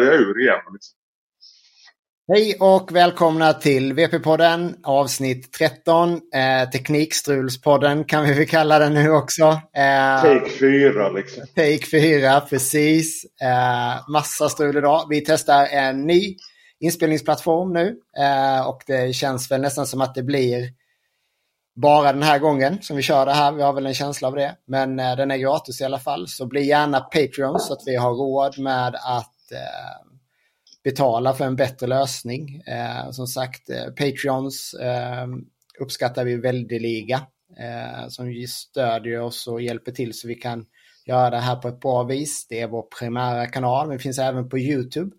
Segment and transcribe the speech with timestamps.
[0.00, 0.60] laddade jag ur igen.
[0.72, 0.96] Liksom.
[2.32, 6.12] Hej och välkomna till VP-podden avsnitt 13.
[6.12, 9.44] Eh, Teknikstrulspodden kan vi väl kalla den nu också.
[9.76, 11.46] Eh, take 4 liksom.
[11.46, 13.24] Take 4, precis.
[13.42, 15.06] Eh, massa strul idag.
[15.08, 16.36] Vi testar en ny
[16.80, 17.96] inspelningsplattform nu.
[18.18, 20.68] Eh, och det känns väl nästan som att det blir
[21.82, 23.52] bara den här gången som vi kör det här.
[23.52, 24.56] Vi har väl en känsla av det.
[24.66, 26.28] Men eh, den är gratis i alla fall.
[26.28, 29.32] Så bli gärna Patreon så att vi har råd med att
[30.84, 32.62] betala för en bättre lösning.
[32.66, 35.26] Eh, som sagt, eh, Patreons eh,
[35.80, 37.26] uppskattar vi väldeliga.
[37.58, 40.66] Eh, som stödjer oss och hjälper till så vi kan
[41.06, 42.46] göra det här på ett bra vis.
[42.48, 45.16] Det är vår primära kanal, men det finns även på YouTube.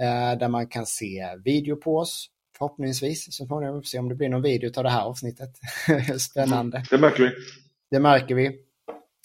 [0.00, 2.26] Eh, där man kan se video på oss.
[2.58, 5.50] Förhoppningsvis så får vi se om det blir någon video av det här avsnittet.
[6.20, 6.84] Spännande.
[6.90, 7.30] Det märker vi.
[7.90, 8.46] Det märker vi.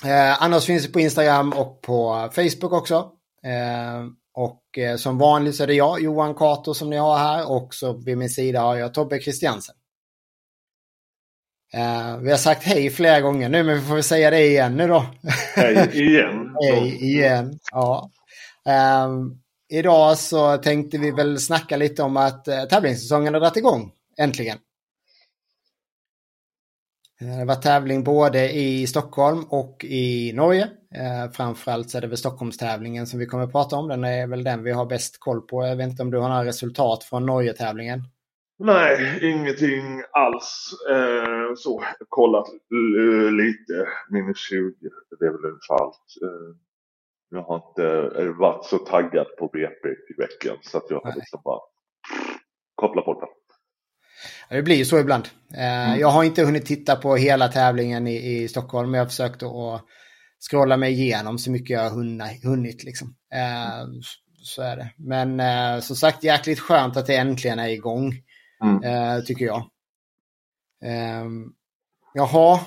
[0.05, 3.11] Eh, annars finns det på Instagram och på Facebook också.
[3.43, 7.51] Eh, och eh, som vanligt så är det jag, Johan Kato, som ni har här.
[7.51, 9.75] Och så vid min sida har jag Tobbe Christiansen.
[11.75, 14.77] Uh, vi har sagt hej flera gånger nu, men vi får väl säga det igen
[14.77, 15.05] nu då.
[15.55, 16.55] Hej igen.
[16.61, 18.09] hej igen, ja.
[19.05, 23.91] Um, idag så tänkte vi väl snacka lite om att uh, tävlingssäsongen har dragit igång,
[24.17, 24.57] äntligen.
[27.23, 30.63] Eh, det var tävling både i Stockholm och i Norge.
[30.95, 33.87] Eh, framförallt så är det väl Stockholmstävlingen som vi kommer att prata om.
[33.87, 35.65] Den är väl den vi har bäst koll på.
[35.65, 38.03] Jag vet inte om du har några resultat från Norge-tävlingen?
[38.59, 40.71] Nej, ingenting alls.
[40.89, 42.47] Eh, så, kollat
[43.31, 43.87] lite.
[44.09, 44.73] Minus 20,
[45.19, 46.07] det är väl ungefär allt.
[46.23, 46.55] Eh,
[47.29, 51.41] jag har inte varit så taggad på BP i veckan så att jag har liksom
[51.43, 51.59] bara
[52.75, 53.12] kopplat bort
[54.49, 54.61] det.
[54.61, 55.27] Blir ju så ibland.
[55.53, 55.99] Eh, mm.
[55.99, 59.43] Jag har inte hunnit titta på hela tävlingen i, i Stockholm, men jag har försökt
[59.43, 59.81] att
[60.49, 62.83] scrolla mig igenom så mycket jag har hunnit.
[62.83, 63.15] Liksom.
[63.33, 63.87] Eh,
[64.43, 64.91] så är det.
[64.97, 68.13] Men eh, som sagt, jäkligt skönt att det äntligen är igång,
[68.63, 69.25] mm.
[69.25, 69.69] tycker jag.
[72.13, 72.59] Jaha,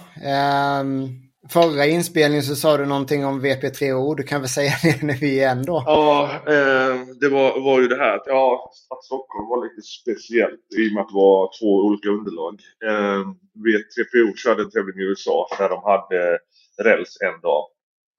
[1.48, 4.16] förra inspelningen så sa du någonting om VP3O.
[4.16, 5.82] Du kan väl säga det nu igen då?
[5.86, 10.60] Ja, eh, det var, var ju det här att, ja, att Stockholm var lite speciellt
[10.78, 12.54] i och med att det var två olika underlag.
[12.84, 13.22] Eh,
[13.64, 16.38] V3PO körde en tävling i USA där de hade
[16.82, 17.64] räls en dag,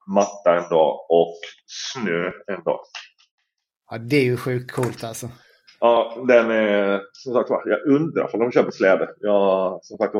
[0.06, 1.34] matta en dag och
[1.66, 2.80] snö en dag.
[3.90, 5.28] Ja, det är ju sjukt coolt alltså.
[5.80, 9.08] Ja, den är som sagt jag undrar om de kör på släde.
[9.20, 10.14] Jag, som sagt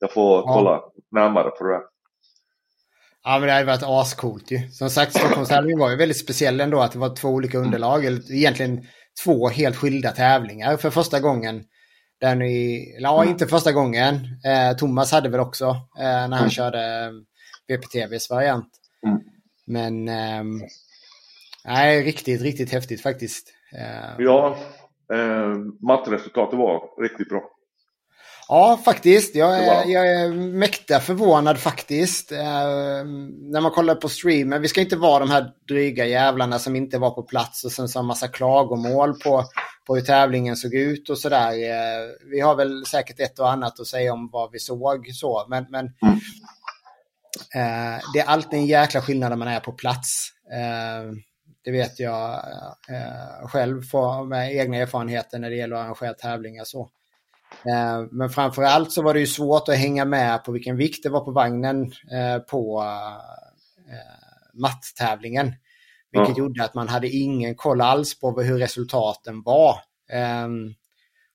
[0.00, 0.92] jag får kolla ja.
[1.10, 1.74] närmare på det.
[1.74, 1.82] Här.
[3.24, 4.68] Ja, men det hade varit ascoolt ju.
[4.70, 8.04] Som sagt, Stockholmstävlingen var ju väldigt speciell ändå att det var två olika underlag.
[8.04, 8.86] Eller egentligen
[9.24, 11.64] två helt skilda tävlingar för första gången.
[12.20, 14.14] Där ni, ja, inte första gången.
[14.44, 15.66] Eh, Thomas hade väl också
[15.98, 16.50] eh, när han mm.
[16.50, 17.12] körde
[17.68, 18.68] VPTVs variant.
[19.06, 19.18] Mm.
[19.66, 20.66] Men eh,
[21.64, 23.52] nej, riktigt, riktigt häftigt faktiskt.
[23.78, 24.56] Eh, ja,
[25.12, 25.54] eh,
[25.86, 27.42] matteresultatet var riktigt bra.
[28.52, 29.34] Ja, faktiskt.
[29.34, 32.32] Jag är, jag är mäkta förvånad faktiskt.
[32.32, 33.04] Eh,
[33.52, 34.62] när man kollar på streamen.
[34.62, 37.88] Vi ska inte vara de här dryga jävlarna som inte var på plats och sen
[37.88, 39.44] så har massa klagomål på,
[39.86, 41.50] på hur tävlingen såg ut och sådär.
[41.50, 45.46] Eh, vi har väl säkert ett och annat att säga om vad vi såg så.
[45.48, 46.14] Men, men mm.
[47.54, 50.28] eh, det är alltid en jäkla skillnad när man är på plats.
[50.52, 51.12] Eh,
[51.64, 52.30] det vet jag
[52.88, 53.82] eh, själv
[54.28, 56.64] med egna erfarenheter när det gäller att arrangera tävlingar.
[56.64, 56.90] Så.
[57.64, 61.02] Eh, men framför allt så var det ju svårt att hänga med på vilken vikt
[61.02, 61.82] det var på vagnen
[62.12, 62.82] eh, på
[63.88, 65.54] eh, matttävlingen.
[66.12, 66.44] Vilket ja.
[66.44, 69.76] gjorde att man hade ingen koll alls på hur resultaten var.
[70.12, 70.74] Ehm,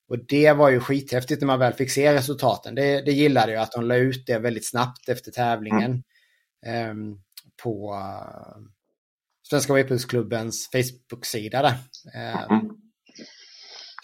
[0.09, 2.75] och det var ju skithäftigt när man väl fick se resultaten.
[2.75, 6.03] Det, det gillade jag att de la ut det väldigt snabbt efter tävlingen.
[6.65, 7.17] Mm.
[7.63, 7.95] På
[9.49, 11.75] Svenska Weightliftklubbens Facebook-sida där.
[12.49, 12.84] Mm.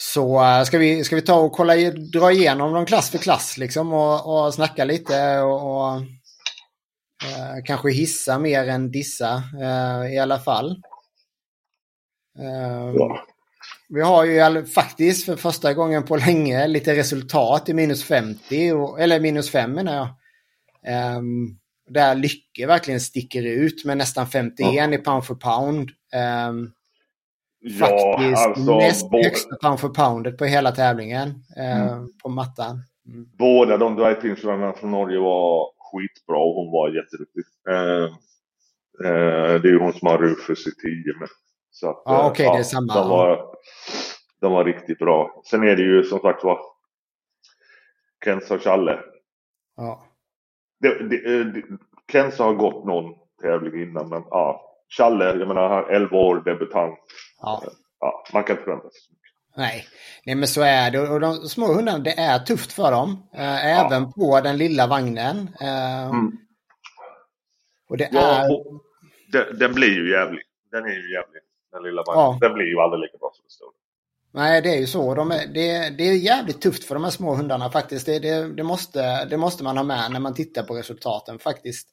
[0.03, 3.57] Så uh, ska, vi, ska vi ta och kolla, dra igenom dem klass för klass
[3.57, 10.19] liksom och, och snacka lite och, och uh, kanske hissa mer än dissa uh, i
[10.19, 10.81] alla fall.
[12.95, 13.25] Ja.
[13.89, 19.01] Vi har ju faktiskt för första gången på länge lite resultat i minus 50, och,
[19.01, 21.17] eller minus 5 menar jag.
[21.17, 21.57] Um,
[21.89, 24.93] där Lycke verkligen sticker ut med nästan 51 ja.
[24.93, 25.89] i pound for pound.
[26.49, 26.71] Um,
[27.79, 32.09] Faktiskt alltså, näst högsta pound för poundet på hela tävlingen eh, mm.
[32.23, 32.81] på mattan.
[33.07, 33.25] Mm.
[33.37, 37.43] Båda de dragpinsrunnerna från Norge var skitbra och hon var jätteduktig.
[37.69, 38.03] Eh,
[39.05, 41.29] eh, det är ju hon som har Rufus i 10 med.
[41.71, 42.93] Så att, okej, okay, ja, det är samma.
[42.93, 43.55] De var,
[44.41, 45.41] de var riktigt bra.
[45.49, 46.59] Sen är det ju som sagt var
[48.25, 48.99] Kenza och Challe.
[49.77, 50.03] Ja.
[50.79, 51.63] Det, det, eh, det,
[52.11, 54.67] Kenza har gått någon tävling innan men ja.
[54.97, 56.99] Challe, jag menar 11 år debutant.
[57.41, 57.63] Ja.
[57.99, 59.21] ja, man kan inte förvänta sig så mycket.
[59.55, 59.85] Nej.
[60.25, 61.09] Nej, men så är det.
[61.09, 63.29] Och de små hundarna, det är tufft för dem.
[63.33, 64.11] Eh, även ja.
[64.15, 65.49] på den lilla vagnen.
[65.61, 66.31] Eh, mm.
[67.89, 68.51] Och det ja, är...
[68.51, 68.81] Och
[69.31, 70.43] den, den, blir ju jävlig.
[70.71, 71.41] Den är ju jävlig,
[71.71, 72.39] den lilla vagnen.
[72.39, 73.71] Den blir ju aldrig lika bra som den stora.
[74.33, 75.15] Nej, det är ju så.
[75.15, 78.05] De är, det, det, är jävligt tufft för de här små hundarna faktiskt.
[78.05, 81.87] Det, det, det, måste, det måste man ha med när man tittar på resultaten faktiskt.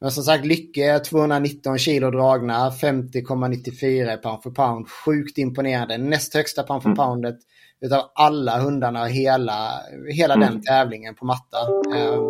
[0.00, 4.88] Men som sagt, Lycke 219 kilo dragna, 50,94 pound för pound.
[4.88, 5.98] Sjukt imponerande.
[5.98, 6.96] Näst högsta pound för mm.
[6.96, 7.38] poundet
[7.80, 10.48] utav alla hundarna hela, hela mm.
[10.48, 11.58] den tävlingen på matta.
[11.96, 12.22] Ehm,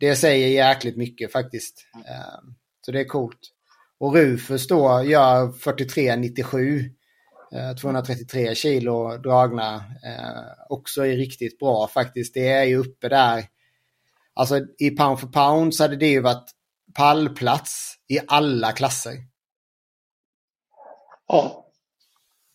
[0.00, 1.86] det säger jäkligt mycket faktiskt.
[1.94, 2.54] Ehm,
[2.86, 3.40] så det är coolt.
[3.98, 6.90] Och Rufus då gör 43,97.
[7.80, 9.74] 233 kilo dragna.
[9.76, 12.34] Eh, också är riktigt bra faktiskt.
[12.34, 13.44] Det är ju uppe där.
[14.34, 16.50] Alltså i pound for pound så hade det ju varit
[16.94, 19.12] pallplats i alla klasser.
[21.26, 21.66] Ja.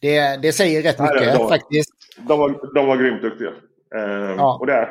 [0.01, 1.91] Det, det säger rätt mycket Nej, de, faktiskt.
[2.17, 3.49] De var, de var grymt duktiga.
[3.95, 4.57] Eh, ja.
[4.59, 4.89] Och det,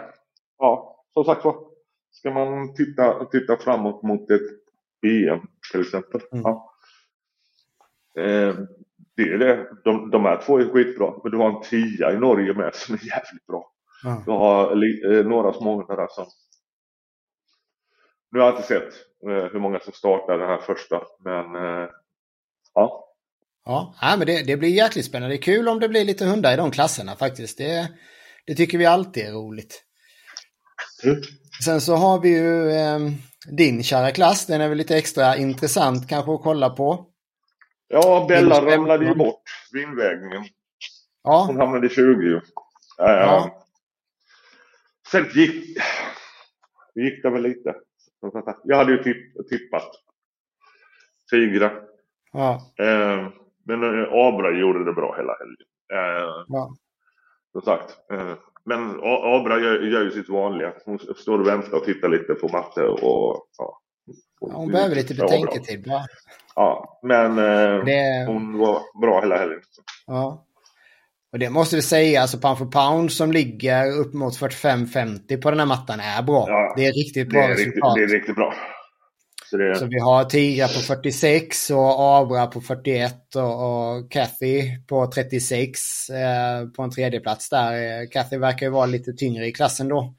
[0.58, 1.75] ja, som sagt var.
[2.11, 4.41] Ska man titta, titta framåt mot ett
[5.06, 5.41] EM
[5.73, 6.20] till exempel.
[6.32, 6.43] Mm.
[6.44, 6.75] Ja.
[8.19, 8.55] Eh,
[9.17, 9.69] det är det.
[9.85, 11.12] De, de här två är skitbra.
[11.23, 13.73] Men du har en tia i Norge med som är jävligt bra.
[14.05, 14.25] Mm.
[14.25, 16.26] Du har li, eh, några småhundar där som...
[18.35, 18.93] Nu har jag inte sett
[19.27, 21.03] eh, hur många som startar den här första.
[21.25, 21.89] Men eh,
[22.75, 23.15] ja.
[23.65, 25.35] Ja, men det, det, blir jäkligt spännande.
[25.35, 27.59] Det är kul om det blir lite hundar i de klasserna faktiskt.
[27.59, 27.89] Det,
[28.47, 29.85] det tycker vi alltid är roligt.
[31.05, 31.23] Mm.
[31.65, 32.99] Sen så har vi ju eh,
[33.57, 34.47] din kära klass.
[34.47, 37.07] Den är väl lite extra intressant kanske att kolla på.
[37.89, 39.43] Ja, Bella ramlade ju bort
[39.73, 40.45] vid invägningen.
[41.23, 41.45] Ja.
[41.47, 42.41] Hon hamnade i 20 ju.
[42.99, 43.65] Ja, ja.
[45.11, 45.79] Sen gick,
[46.95, 47.75] gick det väl lite.
[48.65, 49.91] Jag hade ju tipp, tippat
[51.31, 51.71] Tigra.
[52.32, 52.61] Ja.
[52.79, 53.29] Eh,
[53.65, 55.67] men eh, Abra gjorde det bra hela helgen.
[55.93, 56.75] Eh, ja.
[57.53, 57.99] Som sagt.
[58.12, 58.32] Eh,
[58.65, 60.73] men Abra gör, gör ju sitt vanliga.
[60.85, 63.81] Hon står och väntar och tittar lite på matte och ja.
[64.41, 66.06] Hon, hon behöver lite betänketid va?
[66.55, 68.25] Ja, men eh, det...
[68.27, 69.61] hon var bra hela helgen.
[70.06, 70.47] Ja.
[71.35, 75.51] Och det måste vi säga, alltså pound for pound som ligger upp mot 45-50 på
[75.51, 76.45] den här mattan är bra.
[76.49, 77.97] Ja, det är riktigt bra det är resultat.
[77.97, 78.55] Riktigt, det är riktigt bra.
[79.51, 79.77] Så, det...
[79.77, 86.11] så vi har Tigra på 46 och Abra på 41 och, och Kathy på 36
[86.11, 88.07] eh, på en tredje plats där.
[88.11, 90.15] Kathy verkar ju vara lite tyngre i klassen då.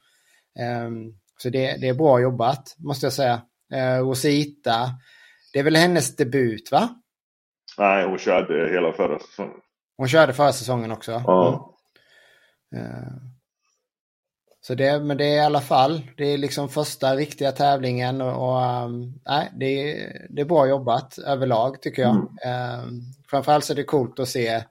[0.60, 0.90] Eh,
[1.38, 3.42] så det, det är bra jobbat, måste jag säga.
[3.74, 4.90] Eh, Rosita
[5.54, 6.90] det är väl hennes debut va?
[7.78, 9.60] Nej, hon körde hela förra säsongen.
[9.98, 11.12] Hon körde förra säsongen också?
[11.12, 11.76] Ja.
[12.76, 12.86] Mm.
[12.86, 13.14] Uh,
[14.62, 18.50] så det, men det är i alla fall, det är liksom första riktiga tävlingen och,
[18.50, 19.94] och um, nej, det,
[20.30, 22.16] det är bra jobbat överlag tycker jag.
[22.16, 22.84] Mm.
[22.84, 24.64] Um, framförallt så är det coolt att se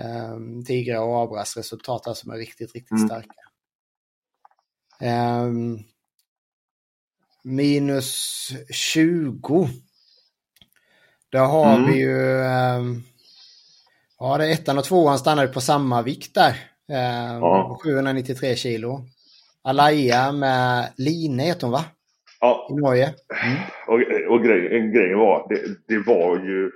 [0.00, 3.08] um, Tigra och Abras resultat som är riktigt, riktigt mm.
[3.08, 3.40] starka.
[5.42, 5.84] Um,
[7.44, 9.68] minus 20
[11.32, 11.92] där har mm.
[11.92, 12.44] vi ju...
[14.18, 16.50] Ja, det ettan och tvåan stannade på samma vikt där.
[16.88, 17.78] Um, ja.
[17.82, 19.00] 793 kilo.
[19.62, 21.84] Alaya med Line heter hon va?
[22.40, 22.68] Ja.
[22.70, 23.14] I Norge.
[23.44, 23.58] Mm.
[23.86, 26.70] Och, och grejen, grejen var, det, det, var ju...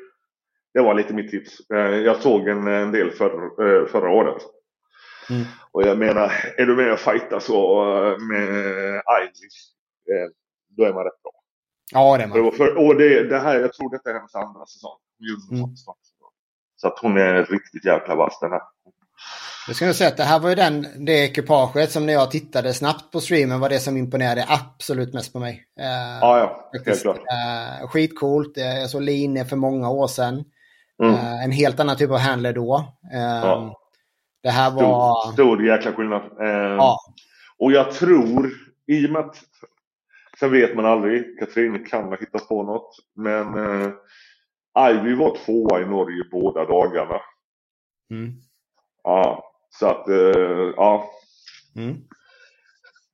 [0.75, 1.71] Det var lite mitt tips.
[1.71, 4.43] Eh, jag såg en, en del för, eh, förra året.
[5.31, 5.43] Mm.
[5.73, 8.49] Och jag menar, är du med och fightar så eh, med
[9.23, 9.49] Ivy,
[10.69, 11.33] då är man rätt bra.
[11.93, 12.53] Ja, det är man.
[12.53, 14.99] För, och det, det här, jag tror detta är hennes andra säsong.
[15.53, 15.75] Mm.
[16.81, 18.61] Så att hon är riktigt jäkla vass den här.
[19.67, 22.75] Jag skulle säga att det här var ju den, det ekipaget som när jag tittade
[22.75, 25.65] snabbt på streamen var det som imponerade absolut mest på mig.
[25.81, 25.87] Uh,
[26.21, 27.17] ja, ja, helt klart.
[27.17, 28.53] Uh, skitcoolt.
[28.57, 30.45] Jag såg Line för många år sedan.
[31.03, 31.15] Mm.
[31.15, 32.99] Uh, en helt annan typ av handler då.
[33.13, 33.77] Ja.
[34.43, 35.23] Det här var...
[35.23, 36.23] Stor, stor jäkla skillnad.
[36.39, 36.99] Ja.
[37.59, 38.51] Och jag tror,
[38.87, 39.37] i och med att
[40.41, 41.39] Sen vet man aldrig.
[41.39, 42.97] Katrin kan ha hittat på något.
[43.17, 43.91] Men eh,
[44.89, 47.21] Ivy var tvåa i Norge båda dagarna.
[48.11, 48.33] Mm.
[49.03, 51.11] Ja, så att eh, ja.
[51.77, 51.97] Mm.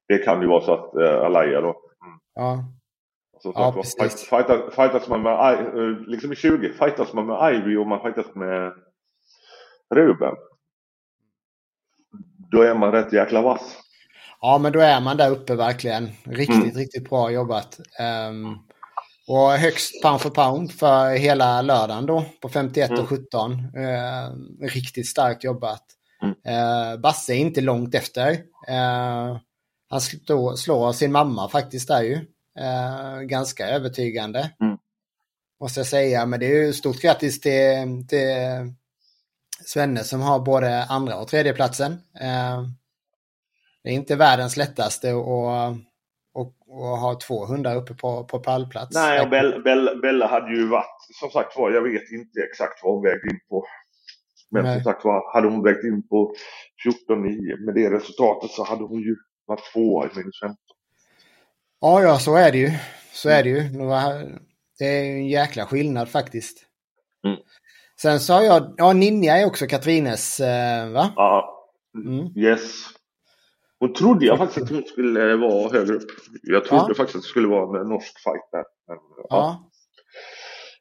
[0.09, 1.69] Det kan ju vara så att eh, Alaya då.
[1.69, 2.19] Mm.
[2.35, 2.65] Ja.
[3.43, 4.29] Så, ja, precis.
[4.29, 8.35] Fightas, fightas man med, eh, liksom i 20, fightas man med Ivy och man fightas
[8.35, 8.73] med
[9.95, 10.35] Ruben.
[12.51, 13.77] Då är man rätt jäkla vass.
[14.41, 16.09] Ja, men då är man där uppe verkligen.
[16.25, 16.77] Riktigt, mm.
[16.77, 17.81] riktigt bra jobbat.
[18.31, 18.66] Um,
[19.27, 23.03] och högst pound for pound för hela lördagen då på 51 mm.
[23.03, 23.53] och 17.
[23.53, 25.85] Uh, riktigt starkt jobbat.
[26.23, 26.35] Mm.
[26.35, 28.31] Uh, Basse är inte långt efter.
[28.71, 29.39] Uh,
[29.89, 32.15] han slår, slår, sin mamma faktiskt där ju.
[32.61, 34.51] Uh, ganska övertygande.
[34.61, 34.79] Mm.
[35.61, 36.27] Måste jag säga.
[36.27, 38.29] Men det är ju stort grattis till, till
[39.65, 41.93] Svenne som har både andra och tredje platsen.
[42.21, 42.63] Eh,
[43.83, 45.77] det är inte världens lättaste att
[46.77, 48.95] och, ha två hundar uppe på, på pallplats.
[48.95, 52.81] Nej, och Bella, Bella, Bella hade ju varit, som sagt var, jag vet inte exakt
[52.83, 53.65] vad hon vägde in på.
[54.51, 54.75] Men Nej.
[54.75, 56.35] som sagt var, hade hon vägt in på
[57.09, 59.17] 14,9 med det resultatet så hade hon ju
[59.47, 60.57] varit tvåa i minus 15.
[61.81, 62.71] Ja, ja, så är det ju.
[63.13, 63.61] Så är det ju.
[64.79, 66.67] Det är en jäkla skillnad faktiskt.
[67.27, 67.39] Mm.
[68.01, 71.13] Sen har jag, ja Ninja är också Katrines, eh, va?
[71.17, 71.63] Ja,
[71.95, 72.39] mm.
[72.39, 72.96] yes.
[73.81, 76.11] Hon trodde jag faktiskt att hon skulle vara högre upp.
[76.43, 76.95] Jag trodde ja.
[76.95, 78.65] faktiskt att det skulle vara en norsk fight där.
[78.89, 79.27] Men, ja.
[79.31, 79.71] ja.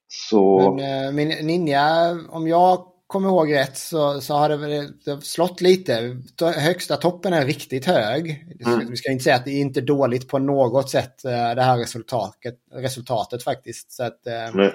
[0.08, 0.74] Så...
[0.76, 5.62] Men, eh, min Ninja, om jag kommer ihåg rätt så, så har det, det slått
[5.62, 6.18] lite.
[6.42, 8.46] Högsta toppen är riktigt hög.
[8.66, 8.90] Mm.
[8.90, 11.78] Vi ska inte säga att det är inte dåligt på något sätt eh, det här
[11.78, 13.92] resultatet, resultatet faktiskt.
[13.92, 14.72] Så att, mm.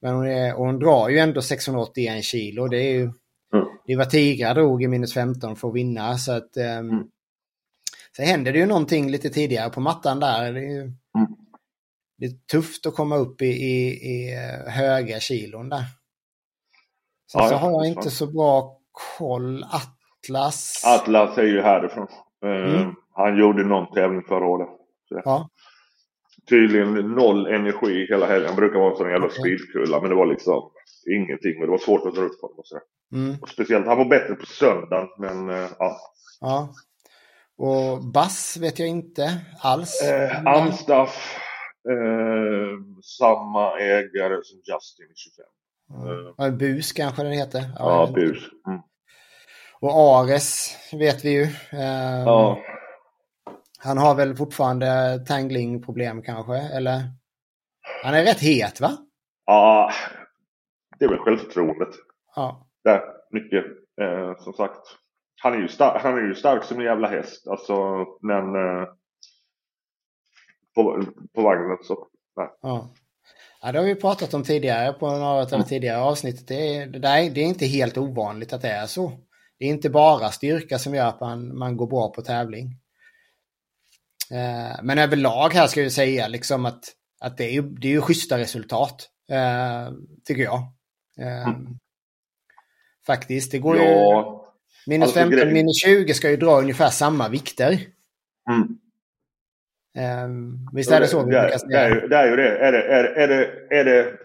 [0.00, 2.68] Men hon, är, hon drar ju ändå 681 kilo.
[2.68, 3.66] Det är ju mm.
[3.86, 6.18] det var Tigra drog i minus 15 för att vinna.
[6.18, 7.04] Så att, mm.
[8.16, 10.52] Sen händer det ju någonting lite tidigare på mattan där.
[10.52, 10.96] Det är, ju, mm.
[12.18, 15.84] det är tufft att komma upp i, i, i eh, höga kilon där.
[17.32, 18.78] Sen ja, så har jag inte så bra
[19.18, 19.64] koll.
[19.64, 20.82] Atlas.
[20.86, 22.06] Atlas är ju härifrån.
[22.44, 22.94] Eh, mm.
[23.14, 24.68] Han gjorde någon tävling förra året.
[25.08, 25.48] Ja.
[26.48, 28.46] Tydligen noll energi hela helgen.
[28.46, 29.38] Han brukar vara en sån jävla okay.
[29.38, 30.70] speedkulla men det var liksom
[31.16, 31.52] ingenting.
[31.58, 32.58] Men det var svårt att dra upp honom.
[32.58, 33.36] Och mm.
[33.42, 35.96] och speciellt, han var bättre på söndagen men uh, ja.
[36.40, 36.74] ja.
[37.58, 40.02] Och Bass vet jag inte alls.
[40.02, 41.38] Eh, Amstaff,
[41.88, 45.44] eh, samma ägare som Justin 25.
[45.94, 46.52] Mm.
[46.52, 46.58] Eh.
[46.58, 47.64] Bus kanske den heter.
[47.78, 48.38] Ja, ja Bus.
[48.66, 48.80] Mm.
[49.80, 51.42] Och Ares vet vi ju.
[51.72, 52.58] Eh, ja.
[53.78, 57.02] Han har väl fortfarande tangling-problem kanske, eller?
[58.04, 58.96] Han är rätt het va?
[59.46, 59.92] Ja,
[60.98, 61.94] det är väl självförtroendet.
[62.36, 62.68] Ja.
[62.84, 63.64] Det är mycket,
[64.00, 64.80] eh, som sagt
[65.42, 67.48] han är ju stark, han är ju stark som en jävla häst.
[67.48, 68.88] Alltså, men eh,
[70.74, 71.02] på,
[71.34, 72.48] på vagnen så, nej.
[72.62, 72.94] Ja.
[73.62, 76.48] ja, det har vi pratat om tidigare på några av de tidigare avsnittet.
[76.48, 79.12] Det är, det, är, det är inte helt ovanligt att det är så.
[79.58, 82.66] Det är inte bara styrka som gör att man, man går bra på tävling.
[84.30, 86.84] Eh, men överlag här ska jag säga liksom att,
[87.20, 89.08] att det är ju det är ju schyssta resultat.
[89.30, 89.92] Eh,
[90.24, 90.62] tycker jag.
[91.20, 91.78] Eh, mm.
[93.06, 93.82] Faktiskt, det går ja.
[93.82, 94.37] ju
[94.88, 95.52] Minus alltså, 15, grej...
[95.52, 97.78] minus 20 ska ju dra ungefär samma vikter.
[98.50, 98.78] Mm.
[100.24, 101.22] Um, visst är det så?
[101.22, 102.58] Det, det, det, är, det är ju det.
[102.58, 104.18] Är det, är, är det, är det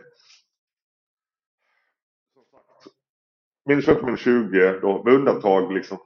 [3.66, 5.98] minus 15, minus 20 då, med undantag liksom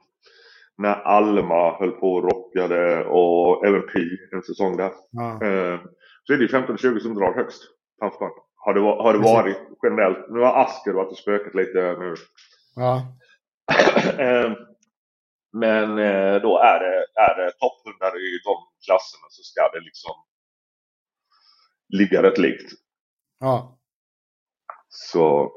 [0.78, 4.90] när Alma höll på och rockade och även Pi en säsong där.
[5.10, 5.32] Ja.
[5.32, 5.80] Eh,
[6.24, 7.62] så är det 15-20 som drar högst.
[8.56, 10.30] Har det, har det varit generellt.
[10.30, 12.14] Nu har Asker varit och spökat lite nu.
[12.76, 13.14] Ja.
[14.18, 14.52] Eh,
[15.52, 20.14] men eh, då är det, är det topphundar i de klasserna så ska det liksom
[21.88, 22.72] ligga rätt likt.
[23.40, 23.78] Ja.
[24.88, 25.52] Så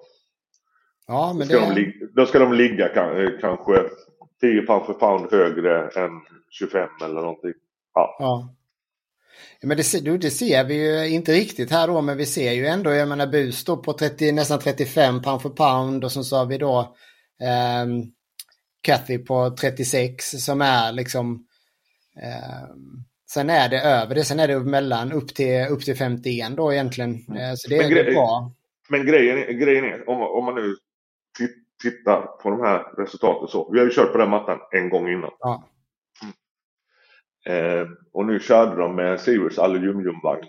[1.07, 1.75] ja, men ska det...
[1.75, 3.89] de, då ska de ligga kanske
[4.41, 6.11] 10 pound för pound högre än
[6.49, 7.53] 25 eller någonting.
[7.93, 8.15] Ja.
[8.19, 8.55] ja.
[9.61, 12.91] Men det, det ser vi ju inte riktigt här då, men vi ser ju ändå,
[12.91, 16.57] jag menar bus står på 30, nästan 35 pound för pound och så sa vi
[16.57, 16.95] då
[17.41, 17.85] eh,
[18.81, 21.45] Cathy på 36 som är liksom
[22.23, 22.75] eh,
[23.33, 26.73] Sen är det över det, sen är det mellan upp till, upp till 51 då
[26.73, 27.11] egentligen.
[27.11, 28.51] Eh, så det men är bra.
[28.89, 30.75] Men grejen, grejen är, om, om man nu
[31.81, 33.71] tittar på de här resultaten så.
[33.71, 35.31] Vi har ju kört på den mattan en gång innan.
[35.39, 35.69] Ja.
[36.23, 37.81] Mm.
[37.81, 40.47] Eh, och nu körde de med Sirius aluminiumvagn.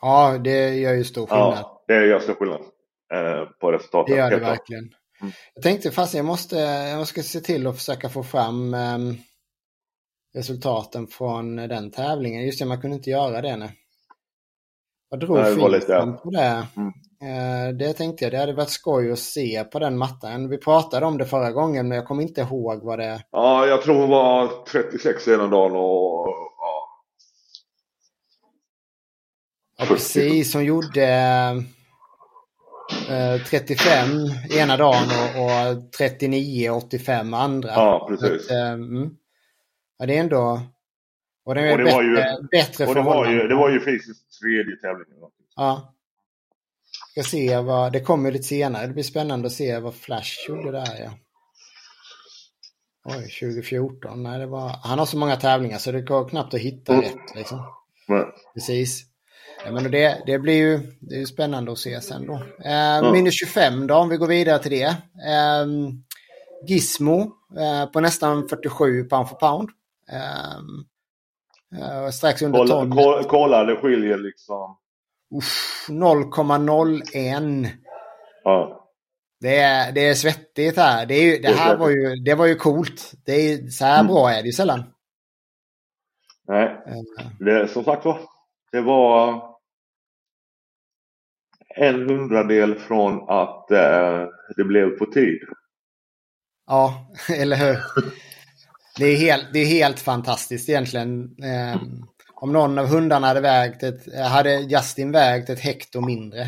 [0.00, 1.58] Ja, det gör ju stor skillnad.
[1.58, 2.60] Ja, det gör stor skillnad
[3.12, 4.14] eh, på resultaten.
[4.14, 4.94] Det gör det verkligen.
[5.22, 5.32] Mm.
[5.54, 9.16] Jag tänkte fast jag måste, jag måste se till att försöka få fram um,
[10.34, 12.46] resultaten från den tävlingen.
[12.46, 13.68] Just det, man kunde inte göra det nu.
[15.08, 16.66] Vad drog Nej, det lite, på det?
[16.76, 16.92] Mm.
[17.22, 20.48] Uh, det tänkte jag, det hade varit skoj att se på den mattan.
[20.48, 23.22] Vi pratade om det förra gången men jag kommer inte ihåg vad det...
[23.30, 26.26] Ja, jag tror hon var 36 ena dagen och...
[26.58, 26.88] Ja.
[29.78, 31.06] ja precis, hon gjorde...
[33.50, 34.08] 35
[34.50, 37.68] eh, ena dagen och, och 39-85 andra.
[37.68, 38.46] Ja, precis.
[38.46, 39.10] Att, eh, mm.
[39.98, 40.60] Ja, det är ändå...
[41.44, 42.14] Och det, och det bättre, var ju,
[42.50, 45.16] bättre och det var ju, det var ju fysiskt tredje tävlingen.
[45.56, 45.94] Ja.
[47.10, 48.86] Ska se vad, det kommer lite senare.
[48.86, 51.00] Det blir spännande att se vad Flash gjorde där.
[51.04, 51.10] Ja.
[53.04, 54.22] Oj, 2014.
[54.22, 57.04] Nej, det var, han har så många tävlingar så det går knappt att hitta mm.
[57.04, 57.34] rätt.
[57.34, 57.66] Liksom.
[58.54, 59.11] Precis.
[59.64, 62.34] Ja, men det, det blir ju det är spännande att se sen då.
[62.64, 63.12] Eh, mm.
[63.12, 64.84] Minus 25 då, om vi går vidare till det.
[65.28, 65.66] Eh,
[66.66, 67.20] Gizmo
[67.58, 69.68] eh, på nästan 47 pound för pound.
[70.12, 70.84] Ehm,
[71.82, 72.90] eh, strax under Kolla, ton.
[72.90, 74.76] kolla, kolla, det skiljer liksom.
[75.38, 77.68] Uff, 0,01.
[78.44, 78.78] Ja.
[79.40, 81.06] Det är, det är svettigt här.
[81.06, 83.12] Det, är ju, det här var ju, det var ju coolt.
[83.26, 84.12] Det är, så här Mm.
[84.12, 84.84] bra är det ju sällan.
[86.48, 88.20] Nej, Eh, det, som sagt var.
[88.72, 89.42] Det var
[91.76, 94.24] en hundradel från att eh,
[94.56, 95.38] det blev på tid.
[96.66, 97.78] Ja, eller hur?
[98.98, 101.22] Det är helt, det är helt fantastiskt egentligen.
[101.24, 101.82] Eh,
[102.34, 106.46] om någon av hundarna hade vägt ett, hade Justin vägt ett hekto mindre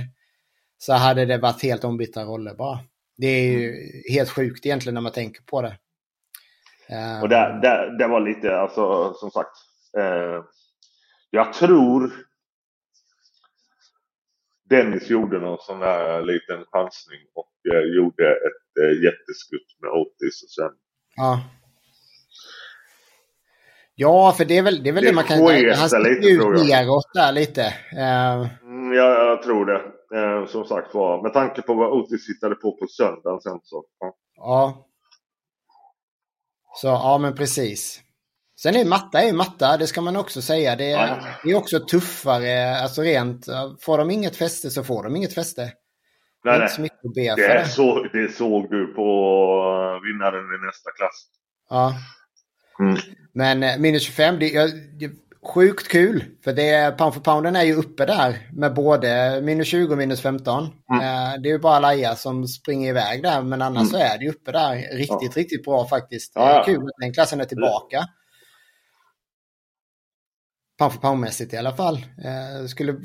[0.78, 2.78] så hade det varit helt ombytta roller bara.
[3.16, 3.74] Det är ju
[4.12, 5.76] helt sjukt egentligen när man tänker på det.
[6.88, 9.56] Eh, Och det, det, det var lite, alltså som sagt.
[9.98, 10.44] Eh,
[11.30, 12.12] jag tror
[14.70, 20.42] Dennis gjorde någon sån där liten chansning och eh, gjorde ett eh, jätteskutt med Otis
[20.42, 20.70] och sen
[21.16, 21.40] Ja.
[23.94, 25.38] Ja, för det är väl det, är väl Det det man kan...
[25.38, 27.62] Han sticker lite, ut neråt där lite.
[27.92, 28.46] Eh,
[28.84, 29.82] Mm, jag, jag tror det.
[30.18, 33.84] Eh, som sagt var, med tanke på vad Otis hittade på på söndagen sen så.
[34.00, 34.14] Ja.
[34.36, 34.86] ja.
[36.74, 38.00] Så, ja men precis.
[38.64, 40.76] Sen är matta är matta, det ska man också säga.
[40.76, 41.16] Det är, Ja.
[41.44, 43.46] det är också tuffare, alltså rent.
[43.80, 45.72] Får de inget fäste så får de inget fäste.
[46.42, 46.90] Det är Nej, nej.
[47.14, 47.68] Det, det.
[47.68, 49.04] så, det såg du på
[50.04, 51.26] vinnaren i nästa klass.
[51.70, 51.94] Ja.
[52.80, 52.96] Mm.
[53.34, 55.10] Men eh, minus 25, det, är- det är
[55.54, 56.24] sjukt kul.
[56.44, 59.98] För det, är- pound för pounden är ju uppe där med både minus 20 och
[59.98, 60.64] minus 15.
[60.64, 60.72] Mm.
[61.02, 64.24] Eh, det är ju bara Laia som springer iväg där, men annars så är det
[64.24, 64.96] ju uppe där.
[64.96, 66.34] Riktigt, riktigt bra faktiskt.
[66.34, 66.64] Det Ja, är ja.
[66.64, 68.04] kul att den klassen är tillbaka.
[70.78, 71.94] Pound för pound-mässigt i alla fall.
[71.96, 72.96] Eh, det skulle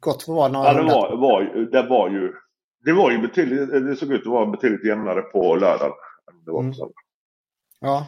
[0.00, 1.42] gott få vara några Ja, det var, var,
[1.72, 2.32] det var ju
[2.84, 5.92] det var ju betydligt, det såg ut att vara betydligt jämnare på lördagen.
[6.32, 6.74] än Det var på Mm.
[6.74, 6.94] söndag.
[7.80, 8.06] Ja.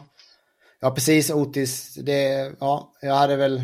[0.79, 1.31] ja, precis.
[1.31, 3.61] Otis, det, ja, jag hade väl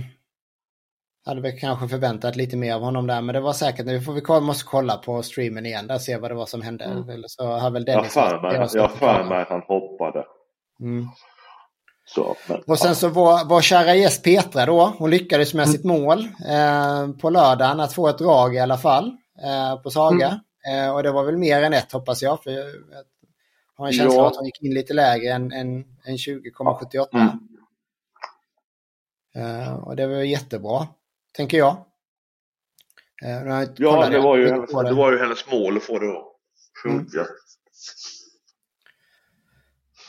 [1.25, 4.13] hade väl kanske förväntat lite mer av honom där, men det var säkert, nu får
[4.13, 6.83] vi måste kolla på streamen igen där och se vad det var som hände.
[6.85, 7.09] Mm.
[7.09, 8.15] Eller så har väl Dennis...
[8.15, 10.25] jag har för mig att han hoppade.
[10.79, 11.05] Mm.
[12.05, 15.83] Så, men, Och sen så var, var kära gäst Petra då, hon lyckades med sitt
[15.83, 20.39] mål eh, på lördagen att få ett drag i alla fall eh, på Saga.
[20.71, 22.65] Eh, och det var väl mer än ett hoppas jag, för jag
[23.75, 24.21] har en känsla Ja.
[24.21, 27.07] av att hon gick in lite lägre än, än, än 20,78.
[27.13, 27.29] Mm.
[29.35, 30.87] Eh, och det var jättebra,
[31.35, 31.77] tänker jag.
[33.23, 36.09] Eh, Ja, det var, ju hennes, på det var ju hennes mål att få det
[36.09, 36.25] att
[36.83, 37.25] funka.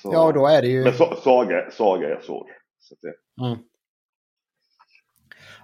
[0.04, 0.12] Så.
[0.12, 0.84] Ja, då är det ju...
[0.84, 0.92] Men
[1.24, 2.46] Saga, Saga jag såg.
[2.78, 3.58] Så det, Mm.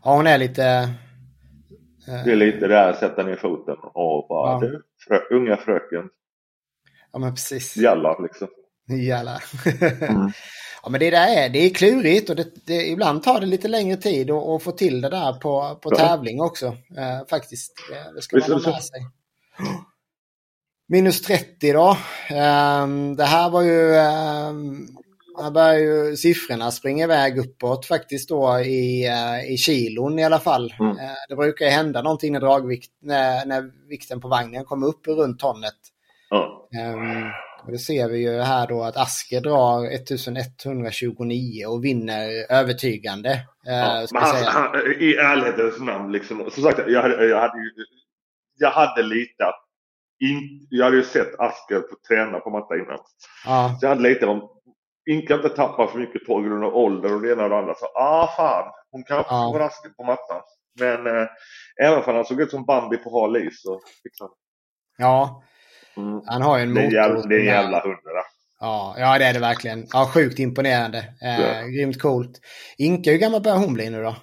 [0.04, 0.64] Ja, hon är lite...
[2.08, 4.60] eh, det är lite det här, sätta ner foten och bara, Ja.
[4.60, 6.08] du, frö, unga fröken,
[7.12, 7.76] Ja, men precis.
[7.76, 8.48] jalla liksom.
[9.06, 9.42] Jävlar.
[10.10, 10.30] Mm.
[10.82, 13.68] ja, men det där är, det är klurigt och det, det, ibland tar det lite
[13.68, 15.96] längre tid att, få till det där på, på Ja.
[15.96, 16.66] tävling också.
[16.66, 17.72] Eh, faktiskt.
[17.92, 19.00] Eh, det ska Visst man ha med sig.
[20.90, 21.96] Minus 30 då.
[22.30, 23.88] Ehm, det här var ju...
[24.50, 24.88] Um,
[25.42, 30.38] här börjar ju siffrorna springa iväg uppåt faktiskt då i, eh, i kilon i alla
[30.38, 30.74] fall.
[30.80, 30.92] Mm.
[30.98, 35.06] Eh, det brukar ju hända någonting när, dragvikt, när, när vikten på vagnen kommer upp
[35.06, 35.74] runt tonnet.
[36.80, 37.24] Ehm,
[37.66, 43.30] och det ser vi ju här då att Asker drar 1129 och vinner övertygande.
[43.66, 47.40] eh, Ja, men jag han, han, I ärlighetens namn, liksom, som sagt, jag, hade- jag,
[47.40, 47.54] hade,
[48.58, 49.66] jag hade lite att
[50.20, 52.98] in, jag hade ju sett Asker få träna på matta innan.
[53.46, 54.48] Ja, Så jag hade lite om,
[55.10, 57.74] Inka inte tappa för mycket på grund av ålder och det ena och det andra.
[57.74, 59.50] Så ah fan, hon kanske Ja.
[59.52, 60.42] får Asker på mattan.
[60.80, 61.26] Men eh,
[61.82, 64.28] även om han såg ut som Bambi på hal is så liksom,
[64.98, 65.42] ja,
[65.96, 66.90] mm, han har ju en det motor.
[66.96, 68.22] det är som är- jävla hund det där.
[68.60, 69.86] Ja, ja, det är det verkligen.
[69.92, 70.98] Ja, sjukt imponerande.
[70.98, 71.66] Eh, Ja.
[71.66, 72.40] Grymt coolt.
[72.78, 74.16] Inka, hur gammal börjar hon bli nu då?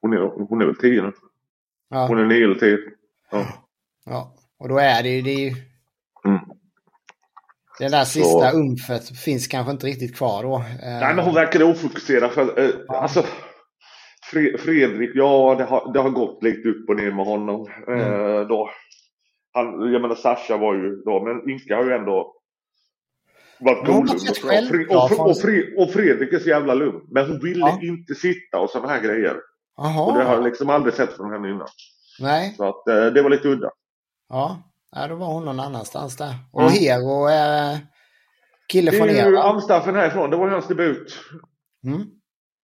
[0.00, 0.18] Hon är,
[0.48, 1.12] hon är väl tio nu.
[1.90, 2.78] Ja, Hon är nio eller tio.
[3.30, 3.46] Ja.
[4.04, 4.34] Ja.
[4.58, 5.22] och då är det ju...
[5.22, 5.54] Det, är ju,
[6.24, 6.40] Mm.
[7.78, 10.56] det där sista Så- umfet finns kanske inte riktigt kvar då.
[10.56, 10.64] Eh,
[11.00, 12.30] Nej, men hon verkade ofokuserad.
[12.30, 13.24] För, eh, alltså,
[14.32, 17.66] Fre- Fredrik, ja det har, det har gått lite upp och ner med honom.
[17.88, 18.70] Eh, då.
[19.52, 22.34] Han, jag menar Sasha var ju då, men Inka har ju ändå
[23.60, 27.00] varit rätt Och, och, och, och Fredrik är så jävla lugn.
[27.10, 27.78] Men hon ville Ja.
[27.82, 29.36] inte sitta och sådana här grejer.
[29.76, 30.06] Jaha.
[30.06, 31.68] Och det har jag liksom aldrig sett från henne innan.
[32.20, 32.54] Nej.
[32.56, 33.70] Så att eh, det var lite udda.
[34.30, 34.62] Ja.
[34.90, 36.34] ja, då var hon någon annanstans där.
[36.52, 36.72] Och Mm.
[36.74, 37.78] Hero är
[38.68, 39.42] kille Det från är er ju va?
[39.42, 41.18] Amstaffen härifrån, det var ju hans debut.
[41.84, 42.00] Mm.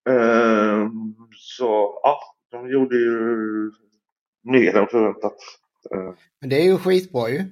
[0.09, 0.89] Eh,
[1.37, 2.19] så ja,
[2.51, 3.19] de gjorde ju
[4.43, 5.37] mer än förväntat.
[5.95, 7.45] Eh, Men det är ju skitbra ju.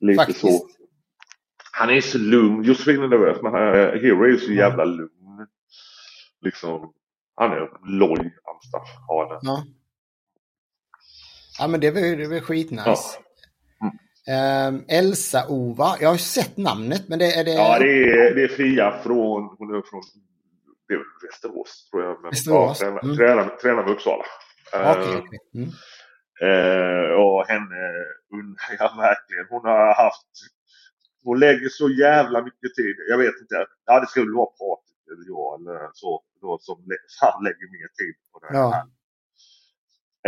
[0.00, 0.40] lite Faktiskt.
[0.40, 0.68] så.
[1.72, 2.62] Han är så lugn.
[2.64, 3.52] Josefin är nervös men
[4.02, 5.46] Hero är så jävla lugn.
[6.40, 6.92] Liksom,
[7.34, 8.18] han är loj,
[8.54, 8.88] Amstaff.
[9.08, 9.40] Ja.
[11.58, 12.82] ja men det var ju skitnice.
[12.86, 12.96] Ja.
[14.28, 17.54] Um, Elsa-Ova, jag har sett namnet men det är det...
[17.54, 20.02] Ja det är, det är Fia från, hon är från
[20.88, 22.22] det är Västerås tror jag.
[22.22, 22.80] Men, Västerås?
[22.80, 23.16] Ja, tränar, mm.
[23.16, 24.24] tränar, tränar med Uppsala.
[24.72, 25.38] Okay, okay.
[25.54, 25.68] Mm.
[26.48, 27.82] Uh, och henne
[28.38, 29.46] undrar jag verkligen.
[29.50, 30.32] Hon har haft...
[31.24, 32.96] Hon lägger så jävla mycket tid.
[33.08, 33.66] Jag vet inte.
[33.86, 36.22] Ja det skulle vara Patrik eller jag eller så.
[36.40, 36.76] Då, som
[37.22, 38.58] han lägger mer tid på det.
[38.58, 38.88] Ja.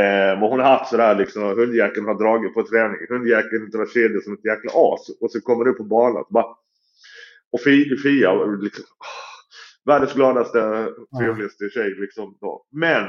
[0.00, 3.00] Eh, men hon har haft sådär liksom, hundjäkeln har dragit på träning.
[3.08, 5.02] Hundjäkeln drar kedjor som ett jäkla as.
[5.20, 6.46] Och så kommer du på banan och bara...
[7.52, 7.60] Och
[8.04, 8.84] Fia, liksom,
[9.84, 12.38] världens gladaste, trevligaste tjej liksom.
[12.40, 12.66] Då.
[12.72, 13.04] Men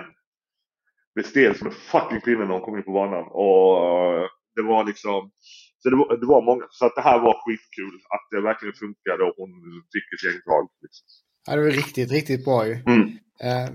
[1.15, 3.25] blev stel som en fucking pinne när hon kom in på banan.
[3.43, 5.31] Och uh, det var liksom...
[5.79, 6.65] Så det var, det var många.
[6.69, 7.95] Så att det här var skitkul.
[8.15, 9.51] Att det verkligen funkade och hon
[9.93, 10.69] fick ett gäng drag.
[10.81, 11.05] Liksom.
[11.47, 12.73] Ja, det var riktigt, riktigt bra ju.
[12.73, 13.09] Mm.
[13.39, 13.65] Eh,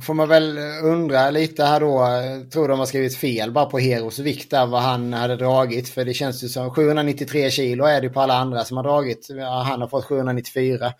[0.00, 2.06] får man väl undra lite här då,
[2.52, 5.88] tror de har skrivit fel bara på Heros vikt där vad han hade dragit.
[5.88, 9.28] För det känns ju som 793 kilo är det på alla andra som har dragit.
[9.66, 10.92] Han har fått 794.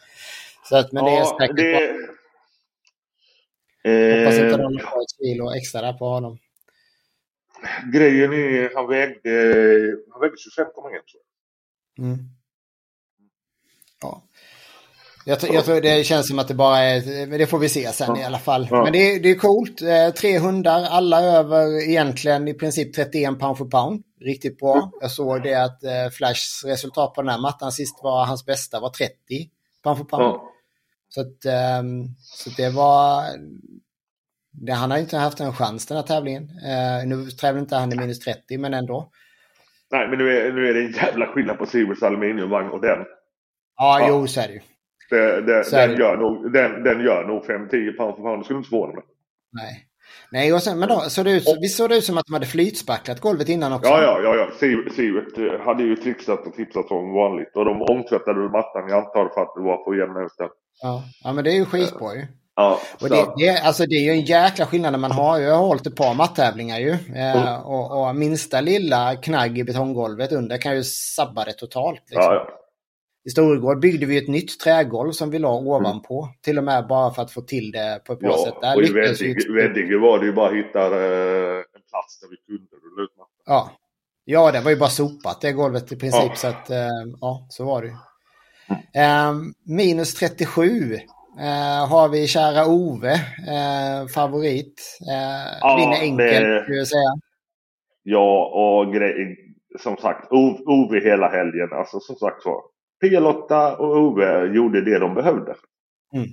[0.69, 1.73] Så att, men ja, det är säkert det...
[1.73, 2.13] Bra.
[3.85, 6.39] Hoppas inte de har ett kilo extra där på honom.
[7.93, 9.31] Grejen är, han vägde,
[10.13, 11.23] han vägde 25,1 tror
[11.97, 12.05] jag.
[12.05, 12.19] Mm.
[14.03, 14.23] Ja.
[15.25, 17.93] Jag, jag tror det känns som att det bara är, men det får vi se
[17.93, 18.69] sen i alla fall.
[18.71, 18.83] Ja.
[18.83, 19.83] Men det, det är coolt.
[19.83, 24.03] Eh, tre hundar, alla över egentligen i princip 31 pound för pound.
[24.21, 24.91] Riktigt bra.
[25.01, 28.81] Jag såg det att eh, Flashs resultat på den här mattan sist var hans bästa
[28.81, 29.15] var 30
[29.85, 30.25] pound för pound.
[30.25, 30.49] Ja.
[31.09, 33.23] Så, att, um, så det var...
[34.53, 36.43] Det, han har inte haft en chans den här tävlingen.
[36.43, 39.11] Uh, nu tävlar inte han i minus 30 men ändå.
[39.91, 42.99] Nej men nu är, nu är det en jävla skillnad på Sivers aluminiumvagn och den.
[43.77, 44.07] Ja, ja.
[44.09, 44.61] jo så är det ju.
[45.13, 48.41] Det, det, den, gör nog, den, den gör nog 5-10 pound för pound.
[48.41, 49.05] Det skulle inte förvåna mig.
[49.53, 49.87] Nej.
[50.31, 52.27] Nej, och sen, men då såg det ut, och, visst såg det ut som att
[52.27, 53.91] de hade flytspacklat golvet innan också?
[53.91, 54.35] Ja, ja, ja.
[54.37, 54.47] ja.
[54.97, 57.57] Sivert eh, hade ju trixat och tipsat som vanligt.
[57.57, 60.33] Och de omtvättade mattan, jag antar för att det var för jämna ut
[60.83, 61.03] Ja.
[61.25, 62.27] ja, men det är ju skitbra ju.
[62.57, 65.51] Ja, och det, det, alltså det är ju en jäkla skillnad när man har ju
[65.51, 66.91] har hållit ett par mattävlingar ju.
[66.91, 67.63] Eh, mm.
[67.63, 72.01] och, och, minsta lilla knagg i betonggolvet under kan ju sabba det totalt.
[72.01, 72.23] Liksom.
[72.23, 72.62] Ja, ja.
[73.25, 76.23] I Storegård byggde vi ett nytt trägolv som vi la ovanpå.
[76.23, 76.35] Mm.
[76.43, 78.61] Till och med bara för att få till det på ett bra ja, sätt.
[78.61, 78.93] Där och i
[79.53, 83.11] Veddige var det ju bara att hitta eh, en plats där vi kunde rulla ut.
[83.47, 83.71] Ja.
[84.25, 86.23] ja, det var ju bara sopat det golvet i princip.
[86.25, 86.35] Ja.
[86.35, 86.77] Så att, eh,
[87.21, 87.95] ja, så var det ju.
[88.95, 89.55] Mm.
[89.67, 90.95] Minus 37
[91.41, 94.99] eh, har vi kära Ove, eh, favorit.
[95.11, 96.63] Eh, ja, vinner enkelt, det...
[96.63, 97.13] skulle jag säga.
[98.03, 99.37] Ja, och grej,
[99.79, 100.33] som sagt,
[100.67, 101.69] Ove hela helgen.
[101.73, 102.72] Alltså som sagt var.
[103.03, 105.57] Pia-Lotta och Ove gjorde det de behövde.
[106.15, 106.29] Mm.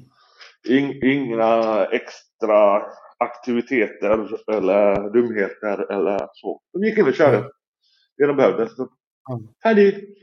[0.67, 2.83] In, inga extra
[3.17, 6.61] aktiviteter eller dumheter eller så.
[6.73, 7.51] De gick in och körde
[8.17, 8.69] det de behövde.
[8.69, 8.81] Så,
[9.29, 9.47] mm.
[9.63, 10.17] Färdig!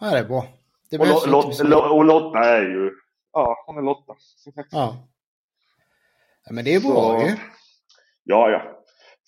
[0.00, 0.46] Ja, det är bra.
[0.90, 2.92] Det och, Lotta, och Lotta är ju,
[3.32, 4.14] ja hon är Lotta.
[4.54, 4.64] Ja.
[4.70, 5.06] ja.
[6.50, 7.36] Men det är bra ju.
[8.24, 8.77] Ja, ja.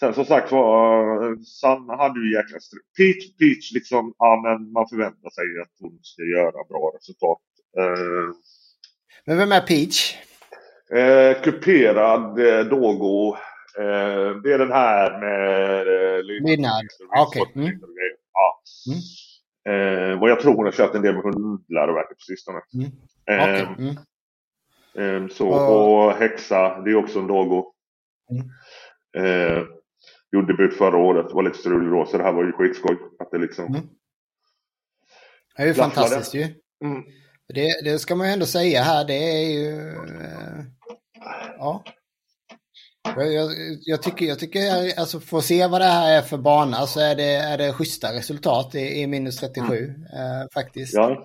[0.01, 2.81] Sen som sagt var, Sanna hade ju jäkla strul.
[2.97, 7.39] Peach, Peach liksom, ja men man förväntar sig att hon ska göra bra resultat.
[7.79, 8.35] Uh,
[9.25, 10.17] men vem är Peach?
[10.95, 13.37] Uh, kuperad uh, Dogo.
[13.79, 16.87] Uh, det är den här med uh, Lydnad.
[17.19, 17.43] Okej.
[17.43, 17.63] Okay.
[17.63, 17.81] Mm.
[18.33, 18.63] Ja.
[18.87, 20.13] Mm.
[20.13, 22.61] Uh, och jag tror hon har kört en del med hundläroverket på sistone.
[22.75, 22.91] Mm.
[23.27, 23.67] Okay.
[23.79, 25.23] Mm.
[25.23, 27.65] Um, så, och Häxa, det är också en Dogo.
[29.15, 29.67] Mm
[30.33, 31.33] gjorde debut förra året.
[31.33, 32.97] Var lite strul då, så det här var ju skitskoj.
[33.19, 33.67] Att det liksom...
[33.67, 33.87] Mm.
[35.57, 36.43] Det är ju fantastiskt ju.
[36.85, 37.03] Mm.
[37.55, 39.89] Det, det, ska man ju ändå säga här, det är ju...
[39.99, 40.65] Eh,
[41.59, 41.85] ja.
[43.17, 44.61] Jag, jag, tycker, jag tycker
[45.01, 48.13] alltså få se vad det här är för bana så är det, är det schyssta
[48.13, 50.03] resultat i, i minus 37 mm.
[50.03, 50.95] eh, faktiskt.
[50.95, 51.25] Ja.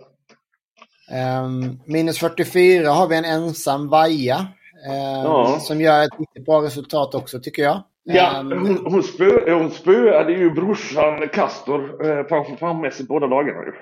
[1.43, 4.47] Um, minus 44 har vi en ensam vaja.
[4.89, 5.59] Um, ja.
[5.61, 7.83] Som gör ett riktigt bra resultat också tycker jag.
[8.07, 13.73] Ja, hon, hon, spö, hon spöade ju brorsan Castor eh, frammässigt båda dagarna ju.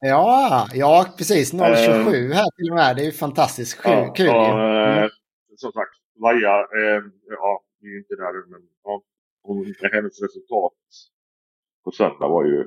[0.00, 1.50] Ja, ja precis.
[1.50, 2.96] 027 uh, här till och med.
[2.96, 3.92] Det är ju fantastiskt kul.
[3.92, 5.10] Ja, kul ja, eh, mm.
[5.56, 9.02] Som sagt, Vaja, eh, ja, vi är inte där men ja,
[9.42, 10.72] hon, hennes resultat
[11.84, 12.64] på söndag var ju...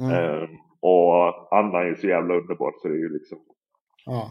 [0.00, 0.12] Mm.
[0.12, 0.48] Eh,
[0.80, 3.38] och Anna är ju så jävla underbart så det är ju liksom...
[4.04, 4.30] Ja.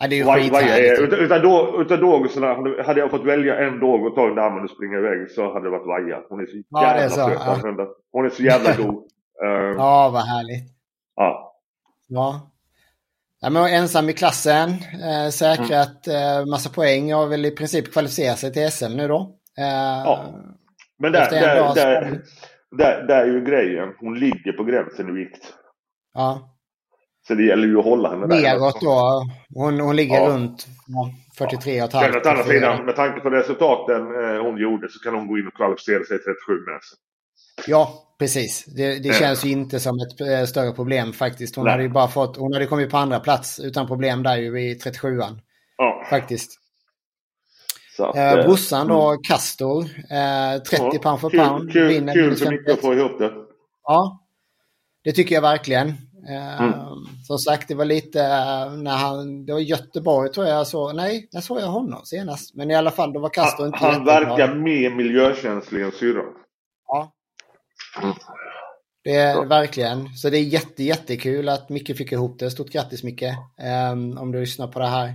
[0.00, 1.00] Ja, det är ju skithärligt.
[1.00, 4.64] Utan, utan, då, utan dågorna, hade jag fått välja en dåg och ta under armen
[4.64, 6.22] och springa iväg så hade det varit Vaja.
[6.28, 7.74] Hon är så jävla ja, söt.
[7.78, 7.94] Ja.
[8.12, 8.94] Hon är så jävla god.
[9.44, 10.64] Uh, ja, vad härligt.
[11.16, 11.56] Ja.
[12.08, 12.50] Ja.
[13.40, 16.40] ja men ensam i klassen, eh, säkrat mm.
[16.40, 19.20] eh, massa poäng och väl i princip kvalificerat sig till SM nu då.
[19.58, 20.24] Eh, ja.
[20.98, 22.22] Men där, där, där,
[22.70, 23.88] där, där är ju grejen.
[23.98, 25.54] Hon ligger på gränsen i vikt.
[26.14, 26.56] Ja.
[27.30, 28.42] Så det gäller ju att hålla henne där.
[28.42, 29.26] Neråt då.
[29.54, 30.28] Hon, hon ligger ja.
[30.28, 30.66] runt
[31.38, 32.14] 43 och ett halvt.
[32.14, 35.38] Men å andra sidan, med tanke på resultaten eh, hon gjorde så kan hon gå
[35.38, 36.98] in och kvalificera sig 37 med sig.
[37.66, 38.64] Ja, precis.
[38.64, 41.56] Det, det känns ju inte som ett äh, större problem faktiskt.
[41.56, 41.72] Hon Nej.
[41.72, 44.74] hade ju bara fått, hon hade kommit på andra plats utan problem där ju i
[44.74, 45.38] 37an.
[45.76, 46.06] Ja.
[46.10, 46.50] Faktiskt.
[48.14, 49.20] Eh, eh, brorsan då, mm.
[49.28, 51.72] Castor, eh, 30 ja, pound för pound.
[51.72, 53.32] Kul, vinner kul för mycket att få ihop det.
[53.82, 54.26] Ja,
[55.04, 56.09] det tycker jag verkligen.
[56.28, 56.74] Eh, mm.
[57.26, 61.28] Som sagt, det var lite eh, när han, det var Göteborg tror jag så, nej,
[61.32, 62.54] när såg jag honom senast?
[62.54, 66.34] Men i alla fall, då var Castor inte Han verkar mer miljökänslig än syrran.
[66.86, 67.12] Ja.
[68.02, 68.14] Mm.
[69.04, 70.08] Det är verkligen.
[70.08, 72.50] Så det är jätte, jättekul att Micke fick ihop det.
[72.50, 73.24] Stort grattis Micke,
[73.92, 75.14] um, om du lyssnar på det här.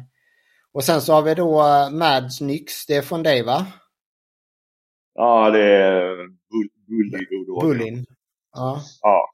[0.73, 3.65] Och sen så har vi då uh, Mads Nyx, det är från dig va?
[5.13, 6.15] Ja, det är
[6.87, 7.25] Bully.
[7.61, 8.05] Bullin.
[8.51, 8.81] Ja.
[9.01, 9.29] ja.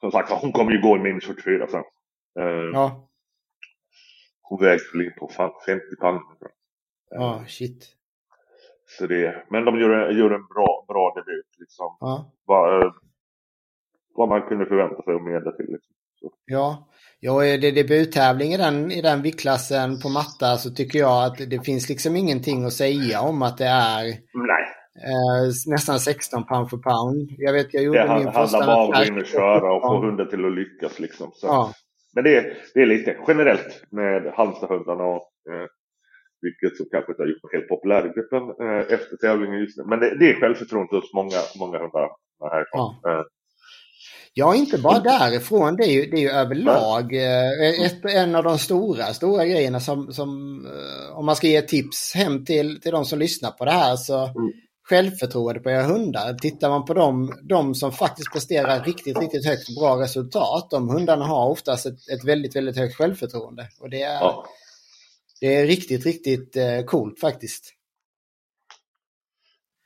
[0.00, 1.82] Som sagt, hon kommer ju gå i minus 44 sen.
[2.40, 3.08] Uh, ja.
[4.42, 5.28] Hon väger väl in på
[5.66, 6.22] 50 pannor.
[7.10, 7.96] Ja, shit.
[8.98, 11.46] Så det, men de gör, gör en bra, bra debut.
[11.58, 11.96] Liksom.
[12.00, 12.32] Ja.
[12.44, 12.92] Vad, eh,
[14.14, 15.66] vad man kunde förvänta sig att medla till.
[15.68, 15.94] Liksom.
[16.44, 16.88] Ja,
[17.20, 21.50] ja är det debuttävling i den, i den viktklassen på matta så tycker jag att
[21.50, 24.64] det finns liksom ingenting att säga om att det är Nej.
[24.96, 27.30] Eh, nästan 16 pound för pound.
[27.38, 28.58] Jag vet, jag gjorde det min första...
[28.58, 31.00] Det handlar bara om att gå in och köra och få hunden till att lyckas
[31.00, 31.30] liksom.
[31.34, 31.46] Så.
[31.46, 31.72] Ja.
[32.14, 35.66] Men det är, det är lite generellt med Halmstadhundarna och eh,
[36.42, 39.84] vilket som kanske inte har gjort helt populär i gruppen eh, efter tävlingen just nu.
[39.86, 42.08] Men det, det är självförtroende hos många, många hundar
[42.52, 42.94] härifrån.
[43.02, 43.10] Ja.
[43.10, 43.24] Eh.
[44.34, 45.76] Ja, inte bara därifrån.
[45.76, 49.80] Det är ju, det är ju överlag eh, ett, en av de stora, stora grejerna
[49.80, 50.30] som, som
[50.66, 53.96] eh, om man ska ge tips hem till, till de som lyssnar på det här
[53.96, 54.52] så mm.
[54.90, 56.34] Självförtroende på era hundar.
[56.34, 61.24] Tittar man på dem, de som faktiskt presterar riktigt, riktigt högt bra resultat, de hundarna
[61.24, 63.68] har oftast ett, ett väldigt, väldigt högt självförtroende.
[63.80, 64.46] Och det är, ja.
[65.40, 67.74] Det är riktigt, riktigt eh, coolt faktiskt.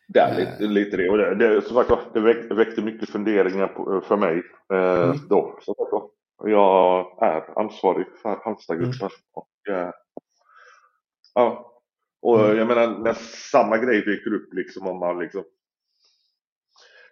[0.09, 1.11] Det är lite, lite det.
[1.11, 5.19] Och det, det, som sagt, det väckte, mycket funderingar på, för mig eh, mm.
[5.29, 5.59] då.
[5.63, 9.01] Så sagt, jag är ansvarig för Halmstadgruppen.
[9.01, 9.11] Mm.
[9.33, 9.91] Och, eh,
[11.35, 11.74] ja.
[12.25, 12.59] Och mm.
[12.59, 13.15] jag menar när
[13.51, 15.45] samma grej dyker upp liksom om man liksom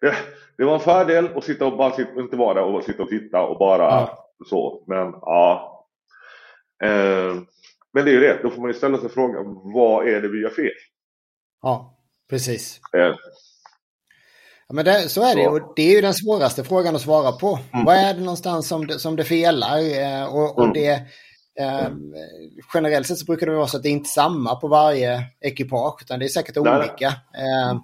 [0.01, 0.15] det,
[0.57, 3.43] det var en fördel att sitta och bara sitta, inte vara och sitta och titta
[3.43, 4.29] och bara ja.
[4.49, 4.85] så.
[4.87, 5.87] Men ja.
[6.85, 7.35] Eh,
[7.93, 9.45] men det är ju det, då får man ju ställa sig frågan
[9.75, 10.73] vad är det vi gör fel?
[11.63, 11.99] Ja,
[12.31, 12.81] precis.
[12.97, 13.15] Eh.
[14.69, 17.33] Ja, men det, så är det och det är ju den svåraste frågan att svara
[17.33, 17.59] på.
[17.73, 17.85] Mm.
[17.85, 19.79] Vad är det någonstans som det, som det felar?
[19.79, 20.75] Eh, och, och mm.
[20.75, 21.03] det,
[21.61, 21.91] eh,
[22.75, 26.03] generellt sett så brukar det vara så att det är inte samma på varje ekipage
[26.03, 27.07] utan det är säkert olika.
[27.07, 27.81] Eh,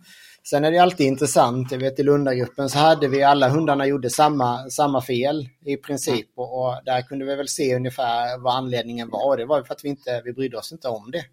[0.50, 4.10] Sen är det alltid intressant, jag vet i Lundagruppen så hade vi alla hundarna gjorde
[4.10, 9.10] samma, samma fel i princip och, och, där kunde vi väl se ungefär vad anledningen
[9.10, 9.36] var.
[9.36, 11.24] Det var för att vi inte, vi brydde oss inte om det.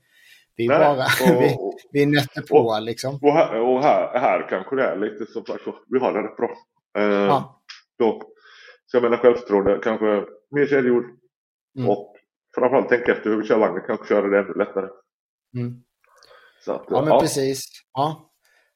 [0.56, 0.92] Vi Nej, bara,
[1.36, 1.58] och, vi,
[1.92, 3.20] vi nötte på och, liksom.
[3.22, 6.38] Och, här, och här, här kanske det är lite som sagt, vi har det rätt
[6.38, 6.52] bra.
[6.98, 7.62] Eh, ja.
[8.00, 8.22] då,
[8.86, 11.06] så jag menar självförtroende, kanske mer kedjord
[11.78, 11.90] mm.
[11.90, 12.15] och
[12.56, 14.88] framförallt tänka efter hur vi kör vagnen, kanske köra det ännu lättare.
[15.56, 15.76] Mm.
[16.68, 17.20] Att, ja men ja.
[17.20, 17.66] precis.
[17.94, 18.32] Ja.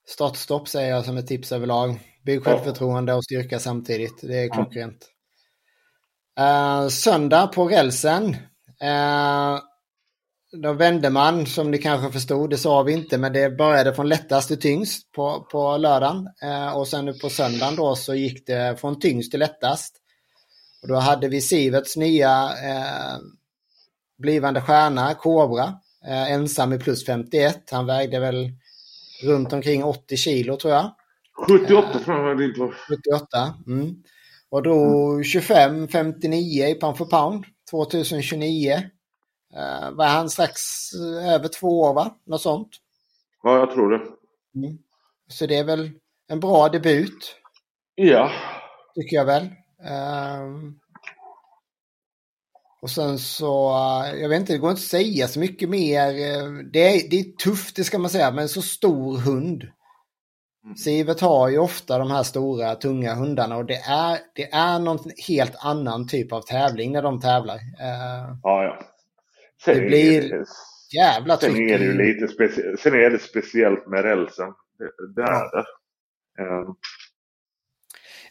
[0.08, 2.00] Startstopp säger jag som ett tips överlag.
[2.26, 4.22] Bygg självförtroende och styrka samtidigt.
[4.22, 5.10] Det är klockrent.
[6.40, 8.36] Uh, söndag på rälsen.
[8.84, 9.60] Uh,
[10.62, 14.10] då vände man, som ni kanske förstod, det sa vi inte, men det började från
[14.10, 16.28] lättast till tyngst på, på lördagen.
[16.44, 19.96] Uh, och sen på söndagen då så gick det från tyngst till lättast.
[20.82, 22.50] Och då hade vi Siverts nya
[24.20, 25.74] blivande stjärna, Kobra,
[26.30, 27.70] ensam i plus 51.
[27.72, 28.52] Han vägde väl
[29.24, 30.92] runt omkring 80 kilo tror jag.
[31.48, 32.76] 78 tror jag det var.
[32.88, 33.54] 78.
[33.68, 33.96] Mm.
[34.50, 34.76] Och då
[35.20, 37.46] 25,59 i pound för pound.
[37.72, 38.74] 2029.
[39.54, 40.62] Uh, var han strax
[40.94, 42.16] uh, över två år va?
[42.26, 42.70] Något sånt.
[43.44, 44.02] Ja, jag tror det.
[44.56, 44.78] Mm.
[45.28, 45.92] Så det är väl
[46.28, 47.36] en bra debut.
[47.96, 48.32] Ja.
[48.96, 49.44] Tycker jag väl.
[49.44, 50.72] Uh,
[52.82, 56.08] och sen så, eh, jag vet inte, det går inte att säga så mycket mer.
[56.08, 59.64] Eh, det är, det är tufft, det ska man säga, men så stor hund.
[60.64, 60.76] Mm.
[60.76, 65.00] Sivert har ju ofta de här stora, tunga hundarna och det är, det är någon
[65.28, 67.56] helt annan typ av tävling när de tävlar.
[67.56, 68.80] Uh, ja, ja.
[69.66, 70.44] Sen det blir
[70.96, 71.52] jävla tryck.
[71.52, 74.48] Sen är det ju lite speciellt, sen är det speciellt med rälsen.
[74.78, 75.66] Det, det är det.
[76.44, 76.76] Um.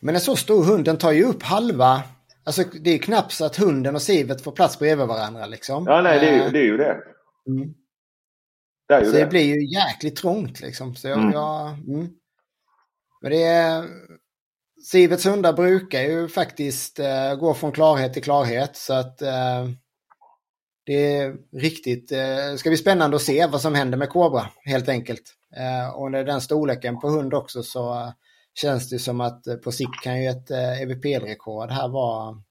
[0.00, 2.02] Men en så stor hund, den tar ju upp halva
[2.48, 5.84] Alltså det är knappt så att hunden och sivet får plats bredvid varandra liksom.
[5.86, 6.58] Ja, nej, det är ju det.
[6.58, 6.96] Är ju det.
[7.48, 7.74] Mm.
[8.88, 9.18] det, är ju så det.
[9.18, 10.96] det blir ju jäkligt trångt liksom.
[10.96, 11.32] Så jag, mm.
[11.32, 12.08] jag mm.
[13.20, 13.84] Men det är...
[14.84, 19.70] Sivets hundar brukar ju faktiskt uh, gå från klarhet till klarhet så att uh,
[20.86, 24.88] det är riktigt, uh, ska bli spännande att se vad som händer med Kobra helt
[24.88, 25.22] enkelt.
[25.56, 28.12] Uh, och när den storleken på hund också så
[28.60, 32.42] känns det som att på sikt kan ju ett EVP-rekord här vara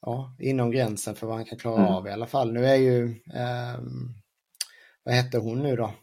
[0.00, 1.94] ja, inom gränsen för vad han kan klara mm.
[1.94, 2.52] av i alla fall.
[2.52, 4.14] Nu är ju, um,
[5.04, 5.94] vad hette hon nu då?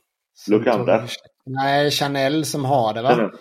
[0.50, 1.12] Lukander?
[1.46, 3.10] Nej, Chanel som har det va?
[3.10, 3.32] Chanel.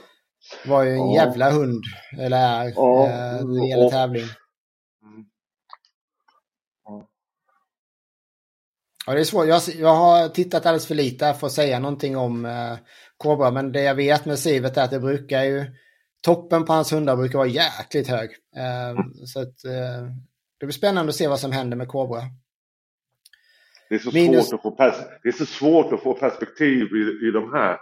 [0.66, 1.14] Var ju en ja.
[1.14, 1.84] jävla hund,
[2.18, 3.06] eller är, ja.
[3.06, 4.26] eh, när det gäller tävling.
[5.02, 5.24] Mm.
[9.06, 9.14] Ja.
[9.14, 9.46] det är svårt.
[9.46, 12.76] Jag, jag har tittat alldeles för lite för att säga någonting om eh,
[13.16, 15.64] Kobra, men det jag vet med Sivet är att det brukar ju,
[16.20, 18.30] toppen på hans hundar brukar vara jäkligt hög.
[18.56, 19.14] Eh, mm.
[19.14, 20.06] Så att, eh,
[20.60, 22.20] det blir spännande att se vad som händer med Kobra.
[23.88, 24.48] Det är så, Minus...
[24.48, 27.78] svårt, att få det är så svårt att få perspektiv i, i de här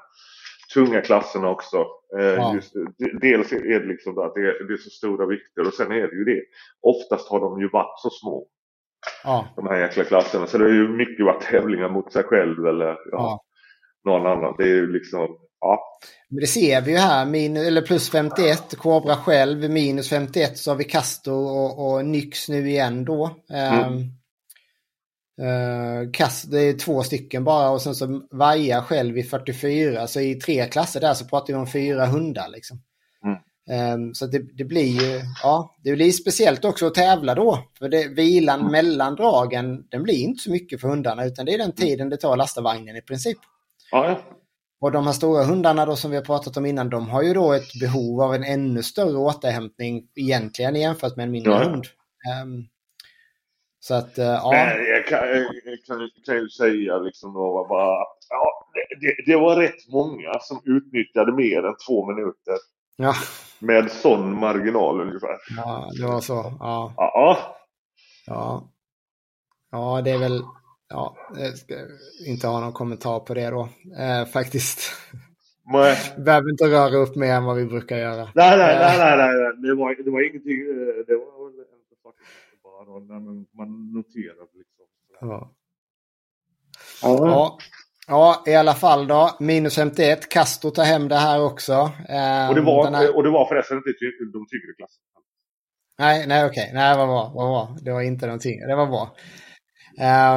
[0.75, 1.87] tunga klasserna också.
[2.19, 2.55] Eh, ja.
[2.55, 2.73] just,
[3.21, 6.09] dels är det liksom att det är, det är så stora vikter och sen är
[6.09, 6.43] det ju det.
[6.81, 8.47] Oftast har de ju varit så små.
[9.25, 9.49] Ja.
[9.57, 10.47] De här jäkla klasserna.
[10.47, 13.44] Så det har ju mycket varit tävlingar mot sig själv eller ja, ja.
[14.05, 14.55] Någon annan.
[14.59, 15.29] Det är ju liksom,
[15.61, 15.81] ja.
[16.29, 20.71] Men det ser vi ju här, min, eller plus 51, Kobra själv, minus 51 så
[20.71, 23.31] har vi Castor och, och Nyx nu igen då.
[23.51, 23.93] Mm.
[23.93, 24.11] Um,
[25.43, 30.07] Uh, kass, det är två stycken bara och sen så Vaja själv i 44.
[30.07, 32.49] Så i tre klasser där så pratar vi om fyra hundar.
[32.49, 32.83] Liksom.
[33.25, 33.95] Mm.
[33.95, 37.59] Um, så det, det, blir ju, ja, det blir speciellt också att tävla då.
[37.79, 38.73] För det, vilan mm.
[38.73, 42.17] mellan dragen, den blir inte så mycket för hundarna utan det är den tiden det
[42.17, 43.39] tar att lasta vagnen i princip.
[43.91, 44.19] Ja,
[44.81, 47.35] Och de här stora hundarna då som vi har pratat om innan, de har ju
[47.35, 51.65] då ett behov av en ännu större återhämtning egentligen jämfört med en mindre ja.
[51.65, 51.85] hund.
[52.43, 52.69] Um,
[53.81, 54.55] så att, uh, ja.
[54.55, 58.69] Jag kan, jag kan, kan ju säga liksom då bara, ja,
[59.01, 62.55] det, det, var rätt många som utnyttjade mer än två minuter.
[62.97, 63.15] Ja.
[63.59, 65.37] Med sån marginal ungefär.
[65.57, 66.53] Ja, det var så.
[66.61, 66.95] Ja.
[66.97, 67.57] Ja.
[68.27, 68.69] Ja,
[69.71, 70.43] ja det är väl,
[70.95, 71.17] ja,
[72.27, 74.93] inte ha någon kommentar på det då, eh, faktiskt.
[75.73, 75.97] Nej.
[76.25, 78.29] Behöver inte röra upp mer än vad vi brukar göra.
[78.35, 79.57] Nej, nej, nej, nej, nej.
[79.63, 81.35] Det, var, det var ingenting, eh, det var
[82.95, 84.85] och man, man noterar liksom.
[85.21, 85.51] Ja.
[87.03, 87.59] Ja.
[88.07, 88.45] ja.
[88.47, 89.31] i alla fall då.
[89.41, 90.29] Minus 51.
[90.29, 91.73] Castro tar hem det här också.
[91.73, 93.17] Um, och, det var, här...
[93.17, 93.93] och det var förresten inte
[94.33, 95.05] de tyngre klasserna.
[95.99, 96.71] Nej, nej okej.
[96.75, 97.77] Nej, vad bra, vad bra.
[97.81, 98.61] Det var inte någonting.
[98.61, 99.17] Det var bra.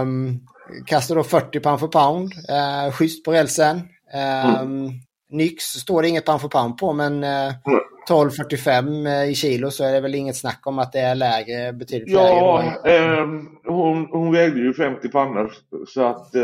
[0.02, 0.40] Um,
[0.86, 2.34] Castro då 40 pound för pound.
[2.34, 3.76] Uh, schysst på rälsen.
[3.76, 4.92] Um, mm.
[5.30, 7.80] Nyx står det inget pound för pound på, men uh, mm.
[8.10, 11.74] 12,45 eh, i kilo så är det väl inget snack om att det är lägre,
[11.74, 12.78] betydligt ja, lägre.
[12.84, 13.28] Ja, eh,
[13.66, 15.54] hon, hon vägde ju 50 pannor
[15.88, 16.42] så att eh,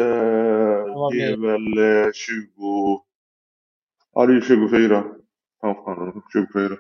[1.12, 3.02] det är väl eh, 20...
[4.14, 5.04] Ja, det är 24
[5.62, 6.24] pannor.
[6.34, 6.78] 24.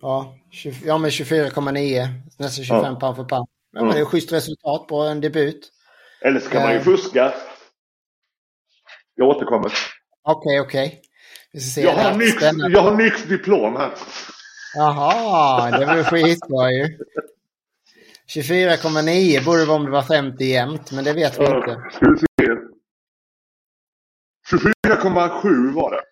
[0.00, 2.08] Ja, 20, ja men 24,9.
[2.38, 3.00] Nästan 25 ja.
[3.00, 3.48] pound för pound.
[3.74, 3.94] Men mm.
[3.94, 5.70] det är ett schysst resultat på en debut.
[6.20, 6.84] Eller så kan man ju eh.
[6.84, 7.34] fuska.
[9.14, 9.72] Jag återkommer.
[10.22, 10.86] Okej, okay, okej.
[10.86, 11.00] Okay
[11.76, 13.92] jag, har nyx, jag har nyx diplom här.
[14.74, 16.98] Jaha, det var skitbra ju.
[18.34, 21.80] 24,9 borde det vara om det var 50 jämnt, men det vet vi inte.
[24.86, 26.02] 24,7 var det.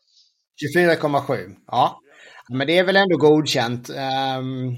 [0.78, 2.00] 24,7, ja.
[2.48, 4.76] Men det är väl ändå godkänt, um,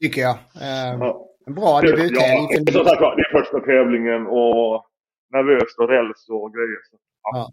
[0.00, 0.34] tycker jag.
[0.34, 1.28] Um, ja.
[1.46, 2.48] En bra debuttävling.
[2.66, 4.86] Ja, som sagt det är första tävlingen och
[5.32, 6.80] nervöst och räls och grejer.
[6.90, 7.30] Så, ja.
[7.38, 7.52] ja.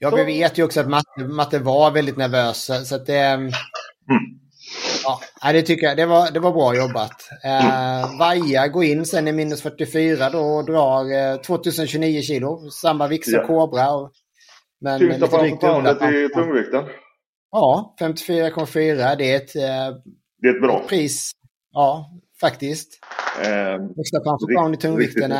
[0.00, 2.88] Ja, vi vet ju också att Matte, Matte var väldigt nervös.
[2.88, 3.18] Så att det...
[3.18, 3.50] Mm.
[5.04, 5.96] Ja, det tycker jag.
[5.96, 7.28] Det var, det var bra jobbat.
[7.44, 12.70] Eh, Vaja går in sen i minus 44 då och drar eh, 2029 kilo.
[12.70, 13.90] Samma vikt som Kobra.
[13.90, 14.10] Och,
[14.80, 16.84] men Tyngsta drygt i tungvikten.
[17.50, 19.16] Ja, 54,4.
[19.16, 19.96] Det är ett, eh,
[20.42, 21.32] det är ett bra ett pris.
[21.72, 22.10] Ja,
[22.40, 22.98] faktiskt.
[23.42, 24.20] Eh, Högsta
[24.54, 25.32] pound i tungvikten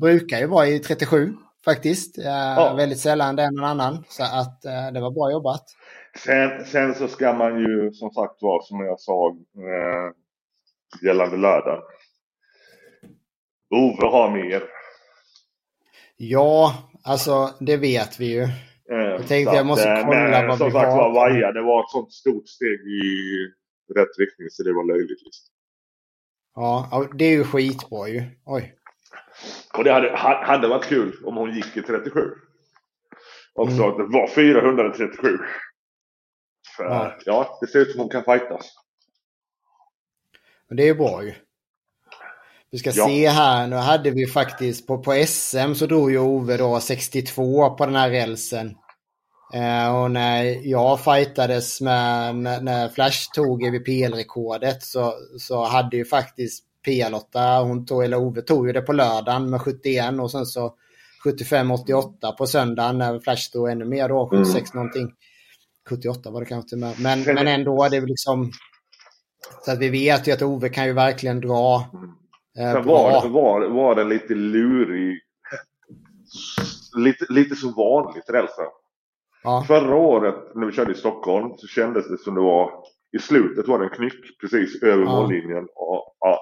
[0.00, 1.32] brukar ju vara i 37
[1.64, 2.18] faktiskt.
[2.18, 2.74] Ja.
[2.76, 4.04] Väldigt sällan det är någon annan.
[4.08, 5.64] Så att eh, det var bra jobbat.
[6.18, 10.12] Sen, sen så ska man ju som sagt vara som jag sa eh,
[11.06, 11.82] gällande lördag.
[13.70, 14.62] Ove har mer.
[16.16, 16.74] Ja,
[17.04, 18.42] alltså det vet vi ju.
[18.42, 18.48] Eh,
[18.90, 20.88] jag tänkte jag måste kolla men, vad som vi sagt.
[20.88, 23.02] Var, Vaja, det var ett sånt stort steg i
[23.98, 25.22] rätt riktning så det var löjligt.
[25.24, 25.55] Liksom.
[26.56, 28.22] Ja, det är ju skitbra ju.
[28.44, 28.74] Oj.
[29.74, 32.20] Och det hade, hade varit kul om hon gick i 37.
[33.54, 33.90] Och så mm.
[33.90, 35.38] att det var 437.
[36.76, 37.16] För, ja.
[37.24, 38.72] ja, det ser ut som hon kan fightas.
[40.68, 41.34] Det är bra ju.
[42.70, 43.06] Vi ska ja.
[43.06, 47.70] se här, nu hade vi faktiskt på, på SM så drog ju Ove då 62
[47.70, 48.76] på den här rälsen.
[49.54, 56.04] Eh, och när jag fightades med, när, när Flash tog EVPL-rekordet så, så hade ju
[56.04, 60.46] faktiskt Pia-Lotta, hon tog, eller Ove tog ju det på lördagen med 71 och sen
[60.46, 60.74] så
[61.24, 64.64] 75-88 på söndagen när Flash tog ännu mer då, 76 mm.
[64.74, 65.14] någonting.
[65.88, 67.00] 78 var det kanske med.
[67.00, 68.52] Men, men ändå, det är liksom...
[69.64, 71.76] Så att vi vet ju att Ove kan ju verkligen dra.
[72.58, 75.20] Eh, Sen var, var, var den lite lurig.
[76.96, 78.64] Lite, lite som vanligt rälsen.
[79.42, 79.64] Ja.
[79.66, 82.70] Förra året när vi körde i Stockholm så kändes det som det var
[83.16, 85.10] i slutet var det en knyck precis över ja.
[85.10, 85.68] mållinjen.
[85.74, 86.40] Och, ja.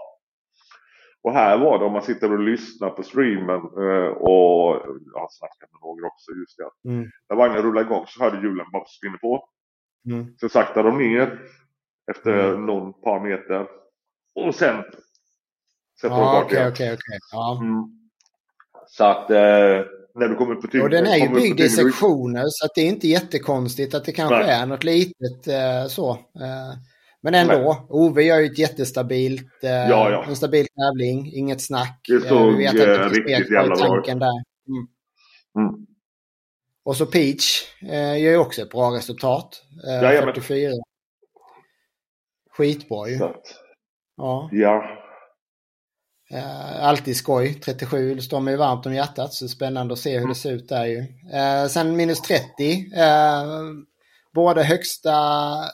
[1.23, 5.69] och här var det om man sitter och lyssnar på streamen eh, och jag snackar
[5.73, 6.91] med några också just det.
[6.91, 7.11] Mm.
[7.29, 9.49] När vagnen rullade igång så hörde hjulen bara spinna på.
[10.11, 10.37] Mm.
[10.41, 11.41] Sen saktade de ner
[12.11, 12.67] efter mm.
[12.67, 13.67] någon par meter.
[14.35, 14.85] Och sen
[16.01, 16.73] sätter ja, de fart igen.
[16.73, 17.59] Okay, okay, ja.
[17.63, 17.85] Mm.
[18.87, 19.81] Så att eh,
[20.15, 20.83] när du kommer på tyngden.
[20.83, 24.39] Och den är ju byggd i sektioner så det är inte jättekonstigt att det kanske
[24.39, 24.51] Nej.
[24.51, 26.11] är något litet eh, så.
[26.11, 26.79] Eh,
[27.23, 27.87] men ändå, Nej.
[27.89, 30.25] Ove gör ju ett jättestabilt, eh, ja, ja.
[30.29, 32.01] en stabil tävling, inget snack.
[32.09, 34.07] Det såg eh, vi vet att det eh, riktigt jävla bra ut.
[34.07, 34.15] Där.
[34.15, 34.87] Mm.
[35.59, 35.87] Mm.
[36.85, 39.63] Och så Peach eh, gör ju också ett bra resultat.
[40.03, 40.71] Eh, 44.
[42.57, 43.19] Skitbra ju.
[44.17, 44.49] Ja.
[44.53, 45.04] ja.
[46.35, 47.55] Eh, alltid skoj.
[47.55, 50.69] 37 det står mig varmt om hjärtat så spännande att se hur det ser ut
[50.69, 50.99] där ju.
[51.33, 52.45] Eh, sen minus 30.
[52.97, 53.45] Eh,
[54.35, 55.13] både högsta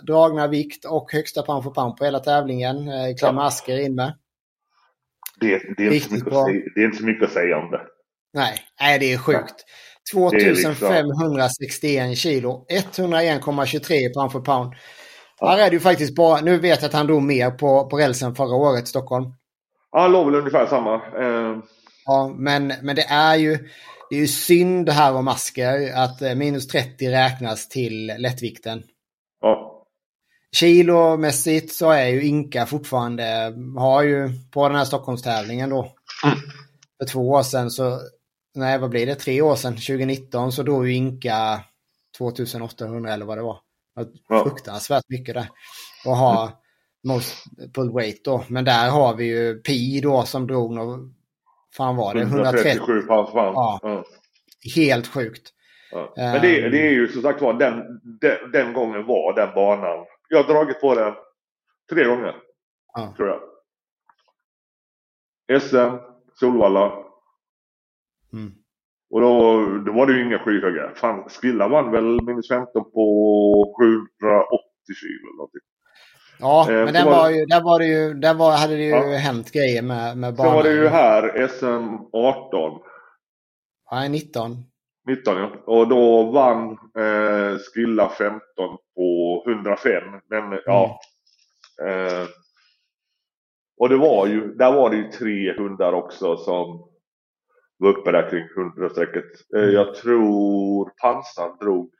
[0.06, 2.88] dragna vikt och högsta pound for pound på hela tävlingen.
[2.88, 3.46] Eh, ja.
[3.46, 4.14] Asker in med.
[5.40, 7.58] Det, det, är inte så mycket att säga, det är inte så mycket att säga
[7.58, 7.80] om det.
[8.34, 9.64] Nej, nej det är sjukt.
[10.12, 14.74] 2561 kilo, 101,23 pound for pound.
[15.40, 17.98] Här är det ju faktiskt bara, nu vet jag att han drog mer på, på
[17.98, 19.24] rälsen förra året i Stockholm.
[19.92, 20.94] Ja, han låg väl ungefär samma.
[20.94, 21.58] Eh...
[22.04, 23.58] Ja, men, men det är ju
[24.10, 28.82] det är ju synd här om Asker att eh, minus 30 räknas till lättvikten.
[29.40, 29.86] Ja.
[30.56, 35.94] Kilomässigt så är ju Inka fortfarande, har ju på den här Stockholmstävlingen då.
[36.24, 36.38] Mm.
[36.98, 38.00] För två år sedan så,
[38.54, 41.64] nej vad blir det, tre år sedan, 2019 så drog ju Inka
[42.18, 43.60] 2800 eller vad det var.
[44.42, 45.48] Fruktansvärt mycket där.
[46.06, 46.62] Och ha
[47.04, 47.44] most
[47.74, 48.44] pull weight då.
[48.48, 51.00] Men där har vi ju Pi då som drog något,
[51.76, 52.20] fan var det?
[52.20, 53.80] 137 pass ja.
[53.82, 54.04] ja.
[54.76, 55.52] Helt sjukt.
[55.90, 56.12] Ja.
[56.16, 60.06] Men det, det, är ju som sagt var den, den, den, gången var den banan.
[60.28, 61.14] Jag har dragit på den
[61.90, 62.36] tre gånger.
[62.94, 63.14] Ja.
[63.16, 63.40] Tror jag.
[65.62, 65.96] SM,
[66.34, 66.92] Solvalla.
[68.32, 68.52] Mm.
[69.10, 70.94] Och då, då var det ju inga skyhöga.
[70.94, 75.60] Fan, Skilla vann väl minus 15 på 780 kilo eller någonting.
[76.40, 78.82] Ja, eh, men den var, var ju, där, var det ju, där var, hade det
[78.82, 79.16] ju ja.
[79.16, 80.52] hänt grejer med, med banan.
[80.52, 82.80] Så var det ju här SM 18.
[83.92, 84.64] Nej, 19.
[85.06, 85.50] 19 ja.
[85.66, 88.40] Och då vann eh, Skilla 15
[88.96, 90.02] på 105.
[90.30, 90.58] Men mm.
[90.64, 91.00] ja.
[91.82, 92.28] Eh,
[93.78, 96.90] och det var ju, där var det ju tre hundar också som
[97.76, 99.24] var uppe där kring 100-strecket.
[99.56, 99.74] Eh, mm.
[99.74, 101.90] jag tror Pansar drog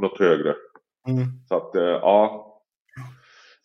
[0.00, 0.54] något högre.
[1.08, 1.24] Mm.
[1.48, 2.45] Så att eh, ja.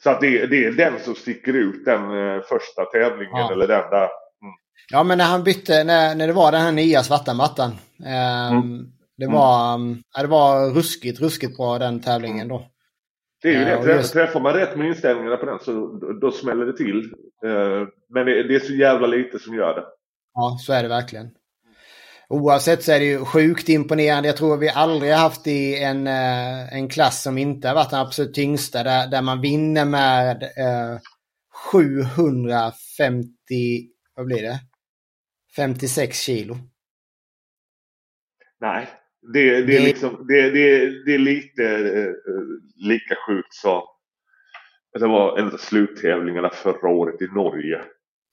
[0.03, 3.51] Så att det, det, är den som sticker ut, den eh, första tävlingen ja.
[3.51, 4.09] eller den där.
[4.43, 4.53] Mm.
[4.91, 7.71] Ja men när han bytte, när, när det var den här nya svarta mattan.
[8.05, 8.85] Eh, mm.
[9.17, 9.97] Det var, mm.
[10.21, 12.67] det var ruskigt, ruskigt bra den tävlingen då.
[13.41, 14.13] Det är ju det, Träff, just...
[14.13, 17.13] träffar man rätt med inställningarna på den så då, då smäller det till.
[17.45, 19.85] Eh, men det, det är så jävla lite som gör det.
[20.33, 21.29] Ja, så är det verkligen.
[22.31, 24.29] Oavsett så är det ju sjukt imponerande.
[24.29, 27.99] Jag tror vi aldrig haft i en, eh, en klass som inte har varit den
[27.99, 30.99] absolut tyngsta där, där man vinner med eh,
[31.71, 33.33] 750,
[34.15, 34.59] vad blir det?
[35.55, 36.57] 56 kilo.
[38.59, 38.87] Nej,
[39.33, 42.13] det, det, är, liksom, det, det, det är lite eh,
[42.75, 43.81] lika sjukt som
[44.99, 47.81] det var en av sluttävlingarna förra året i Norge.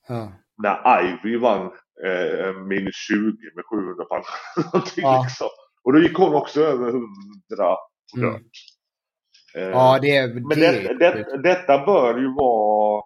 [0.09, 0.33] Ja.
[0.63, 1.71] När Ivy vann
[2.07, 3.17] eh, minus 20
[3.55, 4.27] med 700 pannor.
[4.97, 5.23] ja.
[5.23, 5.49] liksom.
[5.85, 7.07] Och då gick hon också över 100
[8.17, 8.35] mm.
[9.55, 13.03] eh, Ja, det, men det, det, detta bör ju vara...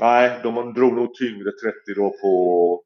[0.00, 2.82] Nej, de drog nog tyngre 30 då på...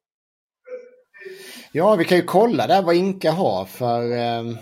[1.71, 4.57] Ja, vi kan ju kolla där vad Inka har för, ehm,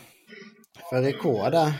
[0.90, 1.72] för rekord där.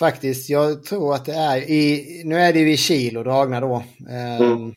[0.00, 3.82] Faktiskt, jag tror att det är i, nu är det ju i kilo dragna då.
[4.08, 4.74] Mm.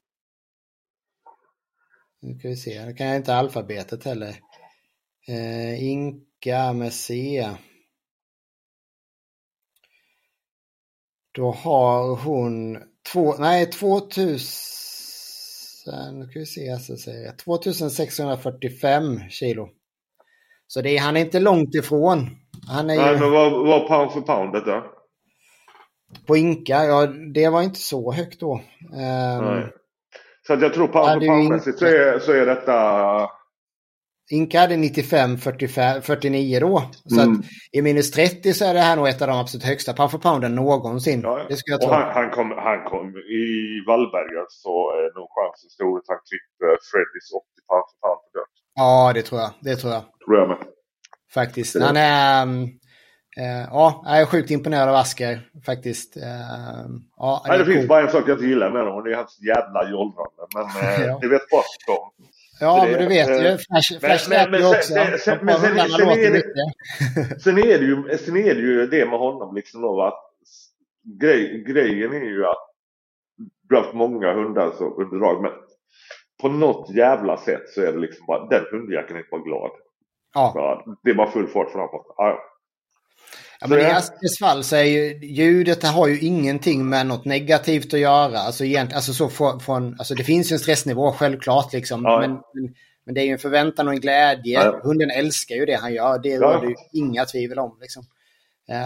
[2.24, 4.36] Nu ska vi se, nu kan jag inte alfabetet heller.
[5.28, 7.50] Eh, Inka med C.
[11.32, 12.78] Då har hon
[13.14, 14.40] två, nej 2000,
[16.20, 19.70] nu ska vi se, alltså, så säger 2645 kilo.
[20.68, 22.30] Så det är, han är inte långt ifrån.
[22.68, 23.20] Han är nej, ju...
[23.20, 24.84] men vad var pound för pound detta?
[26.26, 28.54] På Inka, ja det var inte så högt då.
[28.92, 29.74] Um, nej.
[30.48, 33.30] Så att jag tror pound är ju pound-mässigt så är, så är detta...
[34.32, 36.84] Inka hade 95, 45, 49 då.
[37.06, 37.40] Så Mm.
[37.40, 40.12] att i minus 30 så är det här nog ett av de absolut högsta pound
[40.12, 41.22] för pounden någonsin.
[41.24, 41.94] Ja, Det skulle jag och tro.
[41.94, 43.46] han, han, kom, han kom i
[43.88, 48.40] Vallberga så är nog chansen stor att han klipper Freddys 80 pound för pound på
[48.40, 48.54] dött.
[48.76, 49.52] Ja, det tror jag.
[49.62, 50.02] Det tror jag.
[50.26, 50.58] Tror jag med.
[51.34, 51.80] Faktiskt.
[51.82, 52.44] Han är...
[52.44, 52.70] um,
[53.72, 56.18] ja, jag är sjukt imponerad av Asker faktiskt.
[56.18, 56.24] Eh,
[57.18, 59.40] ja, Nej, det finns bara en sak jag inte gillar med honom det är hans
[59.42, 60.44] jävla jollrande.
[60.56, 61.20] Men eh, Ja.
[61.22, 62.28] ni vet vad som.
[62.60, 63.34] Ja, det- men du vet ju.
[63.48, 65.18] eh, Flash, Flash men- släpper men ju sen- också.
[65.24, 67.42] sen- men är det- mycket.
[67.44, 70.20] Sen är, det ju, sen är det ju det med honom liksom då att
[71.22, 72.70] grej, grejen är ju att
[73.70, 75.52] du har haft många hundar så under drag men
[76.42, 79.72] på något jävla sätt så är det liksom bara den hundjäkeln är bara glad.
[80.34, 80.52] Ja.
[80.56, 82.06] Ja, det är bara full fart framåt.
[82.18, 82.40] Ja,
[83.64, 87.94] Ja, men i Askers fall så är ju ljudet har ju ingenting med något negativt
[87.94, 88.38] att göra.
[88.40, 92.04] Alltså, egent, alltså, så från, från, alltså det finns ju en stressnivå självklart liksom.
[92.04, 92.20] Ja.
[92.20, 92.74] Men, men,
[93.06, 94.54] men det är ju en förväntan och en glädje.
[94.64, 94.80] Ja.
[94.84, 96.20] Hunden älskar ju det han gör.
[96.24, 96.40] Det Ja.
[96.42, 97.78] råder ju inga tvivel om.
[97.82, 98.04] Liksom.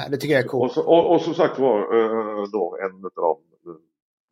[0.10, 0.74] Det tycker jag är Och, coolt.
[0.74, 3.38] så, och, och som sagt var eh, då en av de
[3.72, 3.78] eh,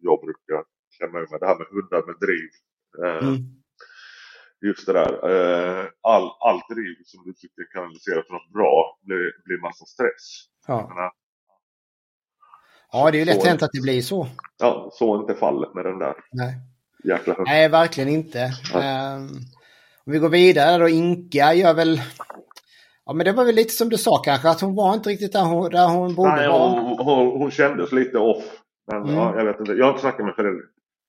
[0.01, 0.63] jag brukar
[0.97, 2.49] klämma ur med det här med hundar med driv.
[3.05, 3.37] Eh, Mm.
[4.67, 5.11] Just det där.
[5.31, 10.25] eh, All, allt driv som du tycker kanaliserar till något bra blir, blir massa stress.
[10.67, 10.87] Ja.
[10.89, 11.11] menar,
[12.91, 14.27] ja, det är ju lätt hänt att det blir så.
[14.59, 16.53] Ja, så är inte fallet med den där Nej,
[17.03, 17.35] jäkla.
[17.45, 18.51] Nej verkligen inte.
[18.73, 18.81] Ja.
[18.83, 19.27] Ehm,
[20.05, 20.89] om vi går vidare då.
[20.89, 22.01] Inka gör väl...
[23.05, 25.33] Ja, men det var väl lite som du sa kanske, att hon var inte riktigt
[25.33, 26.69] där hon, där hon borde Nej, vara.
[26.69, 28.43] hon, hon, hon kändes lite off.
[28.91, 29.15] Men Mm.
[29.15, 29.71] ja, jag vet inte.
[29.71, 30.61] Jag har inte snackat med Fredrik.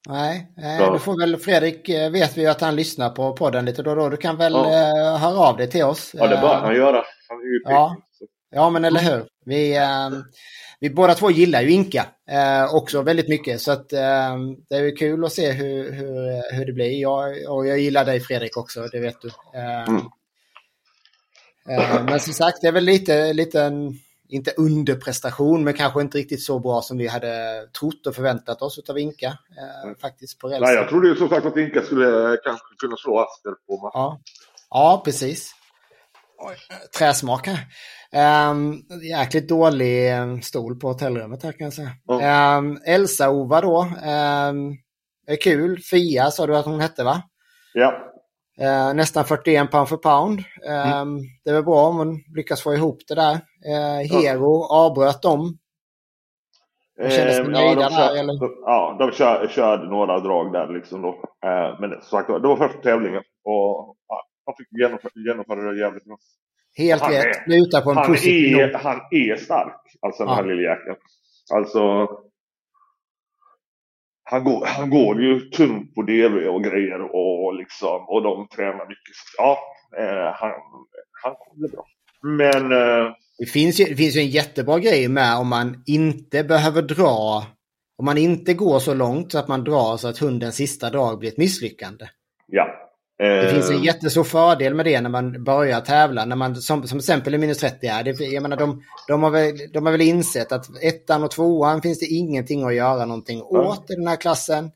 [0.08, 3.64] Nej, eh, då får väl Fredrik, eh, vet vi ju att han lyssnar på podden
[3.64, 4.08] lite då och då.
[4.08, 4.64] Du kan väl Ja.
[4.66, 6.10] eh, höra av dig till oss.
[6.14, 7.04] Ja, det bör Eh, han göra.
[7.28, 7.96] Han är Ja.
[8.50, 9.24] Ja, men eller hur.
[9.44, 10.10] Vi, eh,
[10.80, 13.60] vi båda två gillar ju Inka eh, också väldigt mycket.
[13.60, 17.00] Så att, det är ju kul att se hur, hur, hur det blir.
[17.00, 19.30] Jag, och jag gillar dig Fredrik också, det vet du.
[19.58, 20.02] Mm.
[22.06, 23.92] men som sagt, det är väl lite, lite en,
[24.28, 28.78] inte underprestation, men kanske inte riktigt så bra som vi hade trott och förväntat oss
[28.88, 29.26] av Inka.
[29.26, 30.62] Eh, faktiskt på rälsen.
[30.62, 33.76] Nej, jag trodde ju som sagt att Inka skulle eh, kanske kunna slå Asker på
[33.82, 33.90] matchen.
[33.94, 34.20] Ja,
[34.70, 35.52] ja precis.
[36.38, 36.56] Oj,
[36.98, 37.66] träsmak här.
[38.50, 41.90] Um, jäkligt dålig eh, stol på hotellrummet här kan jag säga.
[42.06, 42.20] Ja.
[42.20, 43.80] Ehm, Elsa-Ova då.
[43.80, 44.76] Um,
[45.26, 45.78] är kul.
[45.90, 47.22] Fia sa du att hon hette va?
[47.74, 48.12] Ja.
[48.60, 50.40] Eh, nästan 41 pound för pound.
[50.68, 51.22] Ehm, Mm.
[51.44, 53.40] Det är väl bra om hon lyckas få ihop det där.
[53.68, 55.58] Uh, Hero avbröt dem.
[56.98, 58.40] De kändes Eh, nöjda de där, kör, eller?
[58.40, 61.08] de, ja, de kör, körde några drag där liksom då.
[61.48, 65.78] Eh, men som sagt, det var första tävlingen och ja, han fick genomföra, genomföra det
[65.80, 66.16] jävligt bra.
[66.76, 67.44] Helt Han rätt.
[67.44, 70.36] Sluta på en Han positiv är, han är stark, alltså den Ja.
[70.36, 70.96] här lille jäkeln.
[71.54, 72.08] Alltså,
[74.24, 78.86] han går, han går ju tungt på DV och grejer och liksom, och de tränar
[78.86, 79.14] mycket.
[79.38, 79.58] Ja,
[79.98, 80.50] eh, han,
[81.22, 81.84] han kommer bli bra.
[82.22, 86.44] Men eh, Det finns, ju, det finns ju en jättebra grej med om man inte
[86.44, 87.46] behöver dra.
[87.98, 91.18] Om man inte går så långt så att man drar så att hundens sista drag
[91.18, 92.08] blir ett misslyckande.
[92.46, 92.82] ja.
[93.18, 96.24] Det finns en Eh, jättestor fördel med det när man börjar tävla.
[96.24, 98.04] När man, som, som exempel i minus 30 är.
[98.04, 101.82] Det, jag menar, de, de, har väl, de har väl insett att ettan och tvåan
[101.82, 104.70] finns det ingenting att göra någonting åt i den här klassen.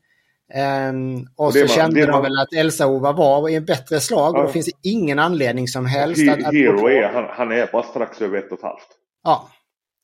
[0.53, 3.55] Ehm, och Och det så var- kände det de var- väl att Elsa-Ova var i
[3.55, 4.33] en bättre slag.
[4.33, 4.43] Och Ja.
[4.43, 6.45] då finns det ingen anledning som helst He- att...
[6.47, 8.87] att Hero är, han, han är bara strax över ett och ett halvt.
[9.23, 9.49] Ja,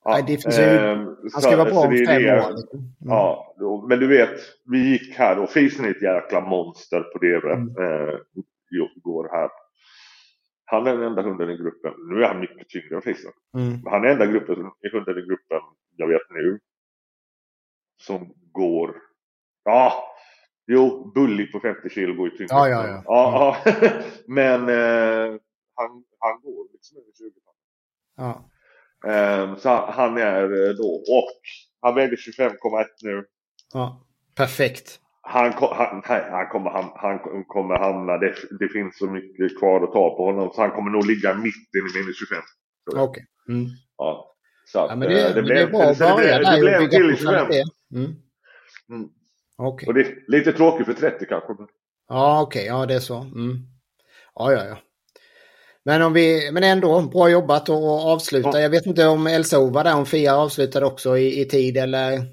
[0.05, 2.41] Ja, det finns ju- ehm, han så- ska vara bra så om det fem det-
[2.45, 2.51] år.
[2.51, 2.79] liksom.
[2.79, 2.89] Mm.
[3.01, 3.55] Ja,
[3.89, 4.39] men du vet,
[4.71, 7.67] vi gick här och Fisen är ett jäkla monster på DV Mm.
[7.67, 8.15] eh,
[8.97, 9.49] igår här.
[10.65, 11.93] Han är den enda hunden i gruppen.
[12.09, 13.31] Nu är han mycket tyngre än Fisen.
[13.57, 13.81] Mm.
[13.85, 15.61] Han är enda gruppen, i hunden i gruppen
[15.95, 16.59] jag vet nu.
[18.01, 18.95] Som går.
[19.65, 19.93] Ja,
[20.67, 22.47] jo, Bully på 50 kilo går ju tyngre.
[22.49, 23.03] Ja, ja, ja.
[23.05, 23.91] ja, ja.
[24.27, 25.39] Men eh,
[25.75, 25.89] han,
[26.19, 27.53] han går liksom över 20 ton.
[28.17, 28.49] Ja.
[29.11, 31.31] Eh, så han är eh, då, och
[31.81, 33.25] han väger 25,1 nu.
[33.73, 34.03] ja.
[34.35, 34.99] Perfekt.
[35.21, 39.83] Han, han, nej, han, kommer, han, han kommer hamna, det, det finns så mycket kvar
[39.83, 42.43] att ta på honom så han kommer nog ligga mitten i minus 25.
[42.95, 43.25] Okej.
[43.49, 43.65] Mm.
[43.97, 44.35] Ja.
[44.65, 46.55] Så att, Ja, men det, eh, det är bra att så det börja blev- där
[46.55, 47.33] det blev en till i på 25.
[47.33, 47.63] kvalitet.
[47.95, 48.05] Mm.
[48.91, 49.09] Mm.
[49.57, 49.87] Okej.
[49.87, 51.53] Och det är lite tråkigt för 30 kanske.
[52.09, 52.65] Ja, okej.
[52.65, 53.17] Ja, det är så.
[53.17, 53.57] Mm.
[54.35, 54.77] Ja, ja, ja.
[55.85, 58.49] Men, om vi, men ändå, bra jobbat och avsluta.
[58.53, 58.59] Ja.
[58.59, 62.25] Jag vet inte om Elsa var där, om Fia avslutade också i, i tid eller?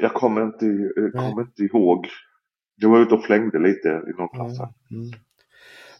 [0.00, 2.06] Jag kommer inte, jag kommer inte ihåg.
[2.76, 4.58] Jag var ute och flängde lite i någon klass.
[4.58, 5.02] Mm.
[5.02, 5.20] Mm.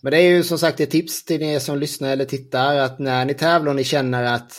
[0.02, 2.98] Men det är ju som sagt ett tips till er som lyssnar eller tittar att
[2.98, 4.52] när ni tävlar och ni känner att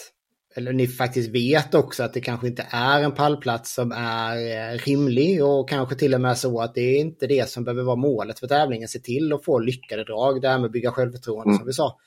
[0.57, 4.77] eller ni faktiskt vet också att det kanske inte är en pallplats som är eh,
[4.77, 7.95] rimlig och kanske till och med så att det är inte det som behöver vara
[7.95, 8.87] målet för tävlingen.
[8.87, 11.57] Se till att få lyckade drag, det här med att bygga självförtroende mm.
[11.57, 11.99] som vi sa.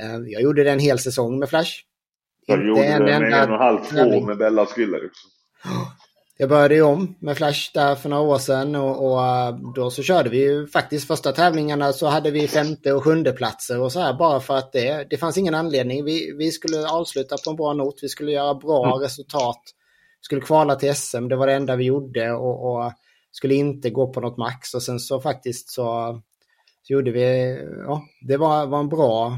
[0.00, 1.72] Eh, jag gjorde det en hel säsong med Flash.
[2.46, 5.00] Jag inte gjorde en det med en och en halv, två med Bella Skiller.
[6.38, 9.90] Jag började ju om med Flash där för några år sedan och, och, eh, då
[9.90, 13.92] så körde vi ju faktiskt första tävlingarna så hade vi femte och sjunde platser och
[13.92, 16.04] så här bara för att det, det fanns ingen anledning.
[16.04, 18.98] Vi, vi skulle avsluta på en bra not, vi skulle göra bra mm.
[18.98, 19.60] resultat,
[20.20, 22.92] skulle kvala till SM, det var det enda vi gjorde och, och,
[23.34, 26.20] skulle inte gå på något max och sen så faktiskt så,
[26.82, 29.32] så gjorde vi, ja, det var, var en bra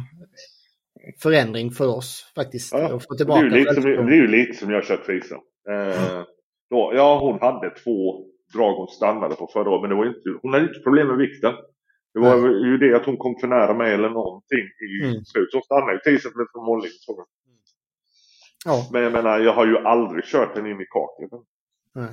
[1.22, 2.72] förändring för oss faktiskt.
[2.72, 5.34] Ja, få tillbaka det, är ju lite som, jag kört Fisa.
[5.70, 6.22] Eh,
[6.71, 10.29] då, ja, hon hade två drag hon stannade på förra året, men det var inte,
[10.43, 11.55] hon hade inte problem med vikten.
[12.15, 12.51] Det var mm.
[12.51, 15.25] ju det att hon kom för nära mig eller någonting i mm.
[15.25, 15.51] slutet.
[15.51, 16.99] Så hon stannade ju 10 cm från mållinjen.
[18.65, 18.89] Ja.
[18.93, 21.29] Men jag menar, jag har ju aldrig kört den in i kaken.
[21.95, 22.09] Nej.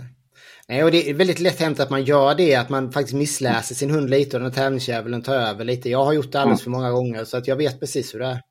[0.67, 3.75] Nej, och det är väldigt lätt hänt att man gör det, att man faktiskt missläser
[3.75, 5.89] sin hund lite och den tävlingsdjävulen tar över lite.
[5.89, 8.25] Jag har gjort det alldeles för många gånger så att jag vet precis hur det
[8.25, 8.41] är.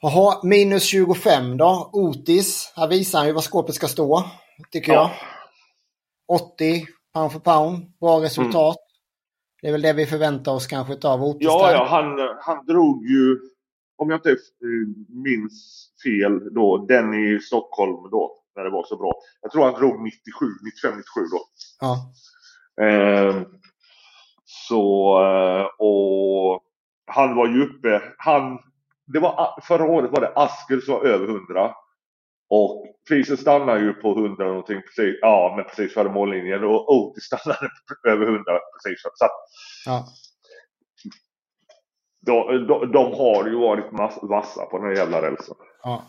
[0.00, 1.90] Jaha, minus 25 då.
[1.92, 4.24] Otis, här visar han ju var skåpet ska stå
[4.70, 5.10] tycker ja.
[6.28, 6.40] jag.
[6.40, 8.76] 80 pound för pound, bra resultat.
[8.76, 8.86] Mm.
[9.62, 11.46] Det är väl det vi förväntar oss kanske av Otis.
[11.46, 13.38] Ja, ja han, han drog ju,
[13.96, 14.36] om jag inte
[15.08, 19.12] minns fel då, den i Stockholm då, när det var så bra.
[19.42, 21.40] Jag tror han drog 97, 95, 97 då.
[21.80, 22.12] Ja.
[22.84, 23.42] Eh,
[24.44, 26.62] så, eh, och
[27.06, 28.58] han var ju uppe, han,
[29.06, 31.74] det var, förra året var det Asker som var över 100.
[32.48, 37.24] Och priset stannar ju på 100 någonting precis, ja, men precis före mållinjen och Otis
[37.24, 37.68] stannade
[38.02, 39.02] på över 100 precis.
[39.02, 39.30] Så att,
[39.86, 40.06] ja.
[42.26, 43.84] de, de, de, har ju varit
[44.22, 45.54] vassa på den här jävla rälsen.
[45.82, 46.02] Ja.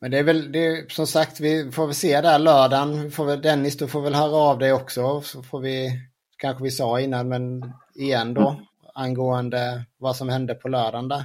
[0.00, 3.10] Men det är väl, det är, som sagt, vi får väl se där lördagen.
[3.10, 5.20] Får väl, Dennis, du får väl höra av dig också.
[5.20, 5.90] Så får vi,
[6.38, 8.62] kanske vi sa innan, men igen då, mm.
[8.94, 11.22] angående vad som hände på lördagen där.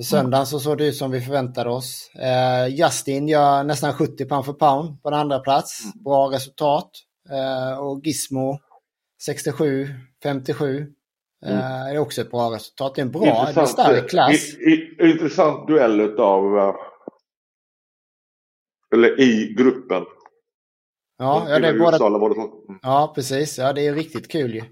[0.00, 2.10] För söndagen så såg det ut som vi förväntade oss.
[2.14, 5.84] Eh, Justin gör nästan 70 pound för pound på en andra plats.
[5.84, 6.04] Mm.
[6.04, 6.90] Bra resultat.
[7.30, 8.58] Eh, och Gizmo
[9.22, 9.88] 67,
[10.22, 10.86] 57.
[11.46, 11.96] Eh, mm.
[11.96, 12.94] är också ett bra resultat.
[12.94, 14.54] Det är en bra, intressant, en stark klass.
[14.54, 16.74] I, i, intressant duell utav, uh,
[18.94, 20.02] eller i gruppen.
[21.20, 21.96] Ja, ja, det är båda...
[21.96, 22.78] Mm.
[22.82, 23.58] ja, precis.
[23.58, 24.62] Ja, det är riktigt kul ju.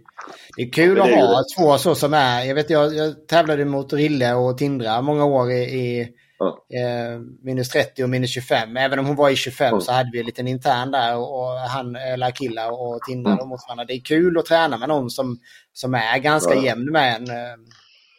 [0.56, 2.44] Det är kul ja, att ha två så som är.
[2.44, 6.66] Jag vet, jag, jag tävlade mot Rille och Tindra många år i, i ja.
[6.78, 8.76] eh, minus 30 och minus 25.
[8.76, 9.80] Även om hon var i 25 ja.
[9.80, 13.48] så hade vi en liten intern där och, och han, eller Killa och Tindra mm.
[13.48, 13.84] mot varandra.
[13.84, 15.38] Det är kul att träna med någon som,
[15.72, 16.64] som är ganska ja.
[16.64, 17.22] jämn med en.
[17.22, 17.56] Eh,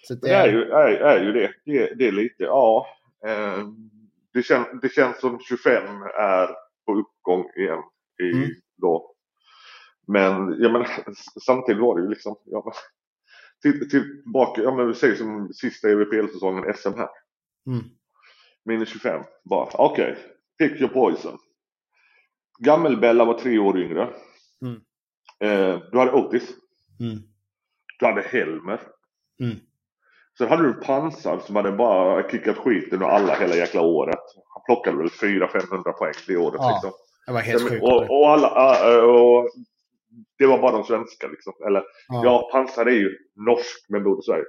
[0.08, 1.52] så det, det är, ju, är, är ju det.
[1.66, 1.96] det.
[1.96, 2.88] Det är lite, ja.
[3.28, 3.64] Eh,
[4.34, 5.84] det, kän, det känns som 25
[6.20, 6.48] är
[6.86, 7.84] på uppgång igen
[8.24, 8.50] i mm.
[8.78, 9.16] då.
[10.08, 10.90] Men jag menar,
[11.46, 12.74] samtidigt var det ju liksom, ja,
[13.62, 17.10] till, tillbaka, ja men vi säger som sista EVPL-säsongen SM här.
[17.68, 17.84] Mm.
[18.66, 20.24] Minus 25, bara okej, okay,
[20.58, 21.38] pick your poison.
[22.60, 24.14] Gammelbella var tre år yngre.
[24.62, 24.82] Mm.
[25.40, 26.50] Eh, du hade Otis.
[27.00, 27.20] Mm.
[28.00, 28.82] Du hade Helmer.
[29.44, 29.56] Mm.
[30.38, 34.20] Sen hade du Pansar som hade bara kickat skiten ur alla hela jäkla året.
[34.54, 36.60] Han plockade väl 400-500 poäng det året.
[36.60, 36.72] Ja.
[36.72, 36.92] Liksom.
[37.30, 37.84] Det var helt sjukt.
[37.84, 38.50] Och, och, alla,
[39.06, 39.50] och
[40.38, 41.54] det var bara de svenska liksom.
[41.68, 44.44] Eller ja, ja pansar är ju norsk men bor i Sverige.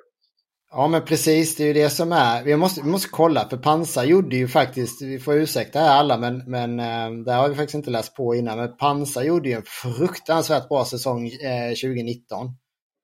[0.72, 2.44] Ja men precis, det är ju det som är.
[2.44, 6.18] Vi måste, vi måste kolla för Pansar gjorde ju faktiskt, vi får ursäkta här alla
[6.18, 8.58] men, men äh, det har vi faktiskt inte läst på innan.
[8.58, 12.46] Men Pansar gjorde ju en fruktansvärt bra säsong äh, 2019.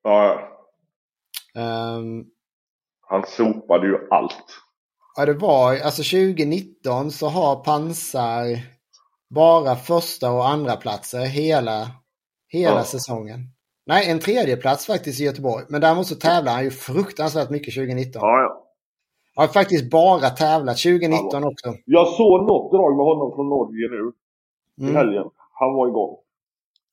[0.03, 0.51] Ja.
[1.55, 2.25] Um,
[3.01, 4.47] Han sopade ju allt.
[5.17, 8.76] Ja det var, alltså 2019 så har Pansar
[9.29, 11.89] bara första och andra platser hela,
[12.49, 12.85] hela ja.
[12.85, 13.41] säsongen.
[13.87, 15.65] Nej, en tredje plats faktiskt i Göteborg.
[15.69, 18.21] Men däremot så tävlar han ju fruktansvärt mycket 2019.
[18.23, 18.63] Ja, ja.
[19.37, 21.49] Han har faktiskt bara tävlat 2019 ja.
[21.49, 21.75] också.
[21.85, 24.13] Jag såg något drag med honom från Norge nu.
[24.81, 24.95] Mm.
[24.95, 25.31] I helgen.
[25.53, 26.17] Han var igång.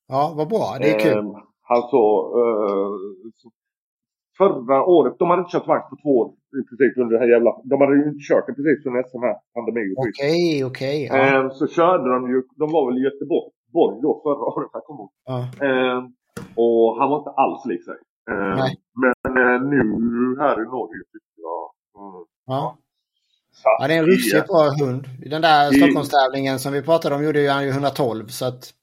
[0.08, 0.76] Ja, vad bra.
[0.80, 1.26] Det är kul.
[1.26, 1.32] Eh,
[1.62, 3.50] han så, eh,
[4.38, 7.30] förra året, de hade inte kört vakt på två år i princip under det här
[7.36, 7.50] jävla...
[7.70, 9.94] De hade ju inte kört i princip under SM här, pandemin.
[9.96, 10.98] Okej, okay, okej.
[11.06, 11.44] Okay, ja.
[11.44, 15.00] eh, så körde de ju, de var väl i Göteborg då förra året, jag kommer
[15.00, 15.12] ihåg.
[15.24, 15.38] Ja.
[15.66, 15.98] Eh,
[16.62, 17.98] och han var inte alls lik sig.
[18.30, 18.66] Eh,
[19.02, 19.80] men eh, nu
[20.40, 21.70] här i Norge tycker jag...
[22.46, 22.78] Ja.
[23.64, 25.06] Ja, det är en riktigt bra hund.
[25.24, 28.74] I den där Stockholmstävlingen som vi pratade om gjorde han ju 112 så att...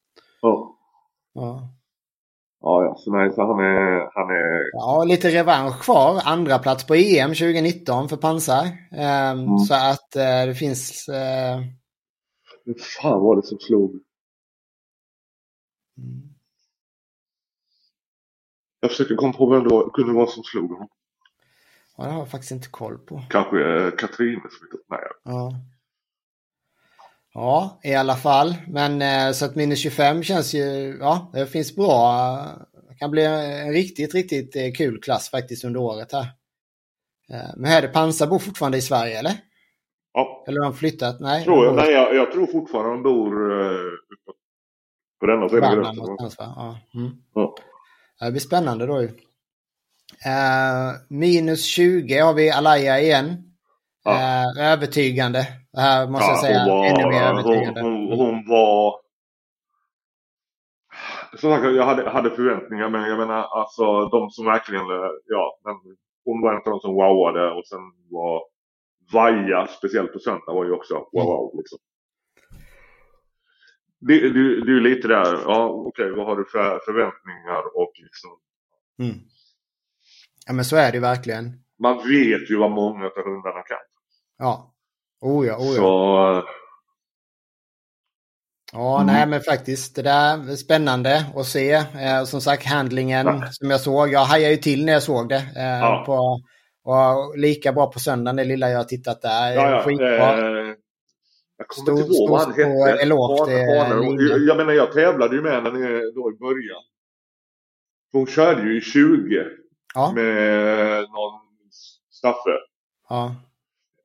[2.97, 4.69] Så nej, så han är, han är...
[4.73, 6.21] Ja, lite revansch kvar.
[6.25, 8.65] Andra plats på EM 2019 för pansar.
[8.91, 9.57] Um, mm.
[9.57, 11.09] Så att uh, det finns...
[11.09, 11.65] Uh...
[12.65, 13.91] Vem fan var det som slog?
[15.97, 16.21] Mm.
[18.79, 20.87] Jag försöker komma på vem det kunde vara som slog honom.
[21.97, 23.21] Ja, det har jag faktiskt inte koll på.
[23.29, 24.41] Kanske uh, Katrin
[24.89, 24.99] Nej.
[25.23, 25.51] Ja.
[27.33, 28.55] Ja, i alla fall.
[28.67, 32.39] Men eh, så att minus 25 känns ju, ja, det finns bra.
[33.01, 36.21] Kan bli en riktigt, riktigt eh, kul klass faktiskt under året här.
[37.33, 39.33] Eh, men är det Pansar fortfarande i Sverige eller?
[40.13, 40.43] Ja.
[40.47, 41.19] Eller har de flyttat?
[41.19, 43.91] Nej, tror jag, nej jag, jag, tror fortfarande de bor uh,
[45.19, 45.95] på denna sidan
[46.37, 46.79] Ja.
[46.95, 47.11] Mm.
[47.33, 47.55] ja.
[48.19, 49.07] Det blir spännande då ju.
[49.07, 49.13] Uh,
[51.09, 53.53] minus 20 har vi Alaya igen.
[54.03, 54.11] Ja.
[54.11, 55.47] Uh, övertygande.
[55.73, 57.81] Det här måste ja, jag säga var, ännu mer övertygande.
[57.81, 58.95] Hon, hon, hon var...
[61.37, 64.85] Som sagt, jag hade, hade förväntningar men jag menar alltså de som verkligen,
[65.25, 65.59] ja,
[66.25, 67.79] hon var en av de som wowade och sen
[68.09, 68.43] var
[69.13, 71.79] Vaja, speciellt på söndag, var ju också wow, wow liksom.
[73.99, 77.91] Det, det, det är lite där, ja okej, okay, vad har du för förväntningar och
[77.95, 78.29] liksom.
[78.99, 79.15] Mm.
[80.47, 81.45] Ja men så är det ju verkligen.
[81.79, 83.77] Man vet ju vad många av hundarna kan.
[84.37, 84.73] Ja.
[85.21, 85.73] Oh ja, oh ja.
[85.75, 86.60] Så...
[88.71, 89.13] Ja, mm.
[89.13, 91.71] nej men faktiskt det där är spännande att se.
[91.73, 93.47] Eh, som sagt handlingen ja.
[93.51, 94.11] som jag såg.
[94.11, 95.43] Jag hajade ju till när jag såg det.
[95.55, 96.03] Eh, ja.
[96.05, 96.41] på,
[96.91, 99.53] och lika bra på söndagen det lilla jag har tittat där.
[99.53, 99.83] Ja, ja.
[99.83, 100.37] Skitbra.
[100.37, 100.75] Eh,
[101.57, 103.01] jag kommer inte ihåg vad han hette.
[103.01, 105.69] Eloft, jag, jag menar jag tävlade ju med henne
[106.15, 106.83] då i början.
[108.11, 109.45] Hon körde ju i 20
[109.93, 110.11] ja.
[110.15, 111.41] med någon
[112.11, 112.57] Staffe.
[113.09, 113.35] Ja.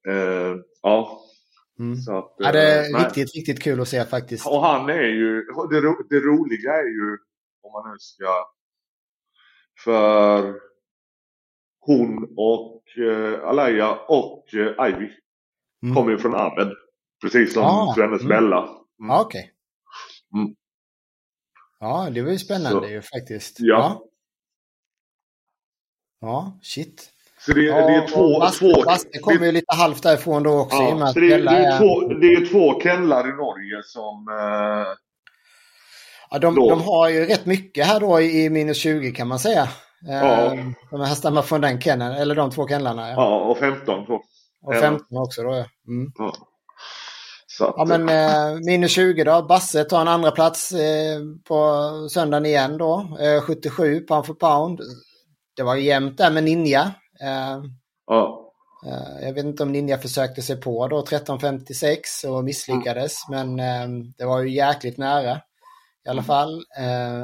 [0.09, 1.21] Eh, ja.
[1.79, 1.97] Mm.
[1.97, 3.05] Så att, ja, det är nej.
[3.05, 4.47] riktigt, riktigt kul att se faktiskt.
[4.47, 7.19] Och han är ju, det, ro, det roliga är ju,
[7.63, 8.45] om man nu ska,
[9.85, 10.55] för
[11.81, 15.11] hon och uh, Alaya och uh, Ivy
[15.83, 15.95] mm.
[15.95, 16.73] kommer ju från Ahmed.
[17.23, 18.29] Precis som ah, Svennes mm.
[18.29, 18.63] Bella.
[19.01, 19.11] Mm.
[19.11, 19.53] Ah, Okej.
[20.31, 20.43] Okay.
[20.43, 20.57] Mm.
[21.79, 23.61] Ja, det var ju spännande Så, ju faktiskt.
[23.61, 23.77] Ja.
[23.77, 24.03] ja.
[26.21, 27.13] Ja, shit.
[27.47, 28.41] Så det, ja, det är två...
[28.41, 30.77] Baste, två Baste kommer ju lite halvt därifrån då också.
[30.77, 34.29] Ja, så det, det, är två, det är två kennlar i Norge som...
[34.29, 34.87] Eh,
[36.31, 39.69] ja, de, de, har ju rätt mycket här då i minus 20 kan man säga.
[40.09, 40.57] Eh, ja.
[40.91, 43.09] De hästarna från den kenneln, eller de två kennlarna.
[43.09, 44.07] Ja, ja och 15.
[44.07, 44.23] Så.
[44.63, 45.65] Och 15 också då ja.
[45.89, 46.13] Mm.
[46.19, 46.33] ja.
[47.61, 49.43] Att, ja men eh, minus 20 då.
[49.43, 53.17] Basse tar en andra plats eh, på söndagen igen då.
[53.21, 54.81] Eh, 77 pound för pound.
[55.57, 56.95] Det var ju jämnt där med Ninja.
[57.21, 57.63] Eh,
[58.07, 58.53] ja.
[58.87, 63.29] Eh, jag vet inte om Ninja försökte sig på då 1356 och misslyckades.
[63.29, 63.55] Mm.
[63.55, 65.41] Men eh, det var ju jäkligt nära.
[66.05, 66.25] I alla mm.
[66.25, 66.65] fall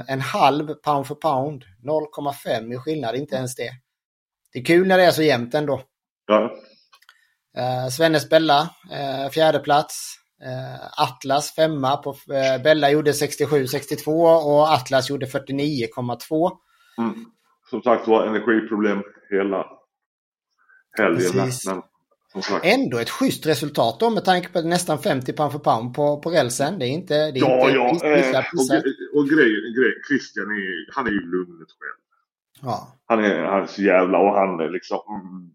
[0.09, 1.65] en halv pound för pound.
[1.83, 3.71] 0,5 i skillnad, inte ens det.
[4.53, 5.83] Det är kul när det är så jämnt ändå.
[6.27, 6.51] Ja.
[7.91, 8.71] Svennes Bella,
[9.33, 10.15] fjärde plats.
[10.99, 12.17] Atlas femma på
[12.65, 14.09] Bella gjorde 67-62
[14.45, 16.51] och Atlas gjorde 49,2.
[16.99, 17.25] Mm.
[17.71, 19.67] Som sagt var energiproblem hela
[20.99, 21.51] helgen.
[21.67, 21.83] Men,
[22.63, 26.31] Ändå ett schysst resultat då med tanke på nästan 50 pound för pound på, på
[26.31, 26.79] rälsen.
[26.79, 27.15] Det är inte...
[27.15, 28.09] Det är ja, inte ja.
[28.09, 28.39] Eh.
[28.39, 32.01] Och, och grejen, grej, Christian är, han är ju lugnet själv.
[32.63, 32.99] Ja.
[33.07, 35.01] Han är, han är så jävla och han är liksom...
[35.09, 35.55] Mm,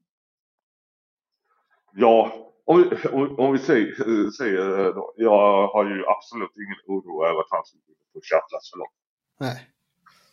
[1.94, 3.08] ja, om vi,
[3.38, 7.84] om, vi säger, säger då, jag har ju absolut ingen oro över att han skulle
[8.14, 8.98] få chattlas för långt.
[9.40, 9.70] Nej.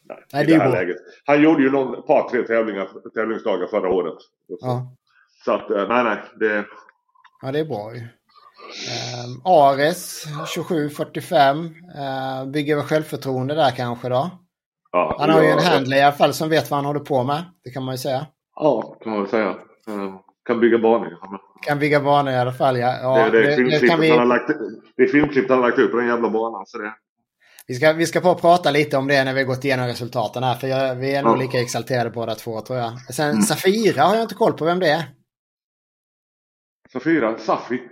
[0.09, 0.97] Nej, Nej, det, det här läget.
[1.27, 4.19] Han gjorde ju någon par, tre tävlingar, tävlingsdagar förra året.
[4.61, 4.97] Ja.
[5.45, 6.23] Så att, eh, nej, nej.
[6.41, 6.65] Det...
[7.43, 8.01] Ja, det är bra ju.
[8.01, 10.25] Um, Ares
[10.55, 11.57] 2745.
[11.57, 14.31] Uh, bygger väl självförtroende där kanske då.
[14.93, 17.25] Ja, han har ju en handler i alla fall som vet vad han håller på
[17.25, 17.45] med.
[17.65, 18.27] Det kan man ju säga.
[18.55, 19.49] Ja, kan man väl säga.
[19.89, 21.19] Uh, kan bygga banor.
[21.61, 22.99] Kan bygga banor i alla fall, ja.
[23.03, 23.69] ja det, det, är vi...
[24.97, 26.67] det är filmklippet han har lagt upp på den jävla banan.
[26.67, 26.95] Så det...
[27.67, 30.43] Vi ska, vi ska på prata lite om det när vi har gått igenom resultaten
[30.43, 30.55] här.
[30.55, 33.15] För jag, vi är nog lika exalterade båda två tror jag.
[33.15, 33.43] Sen mm.
[33.43, 35.05] Safira har jag inte koll på vem det är.
[36.93, 37.39] Safira?
[37.39, 37.83] Safi?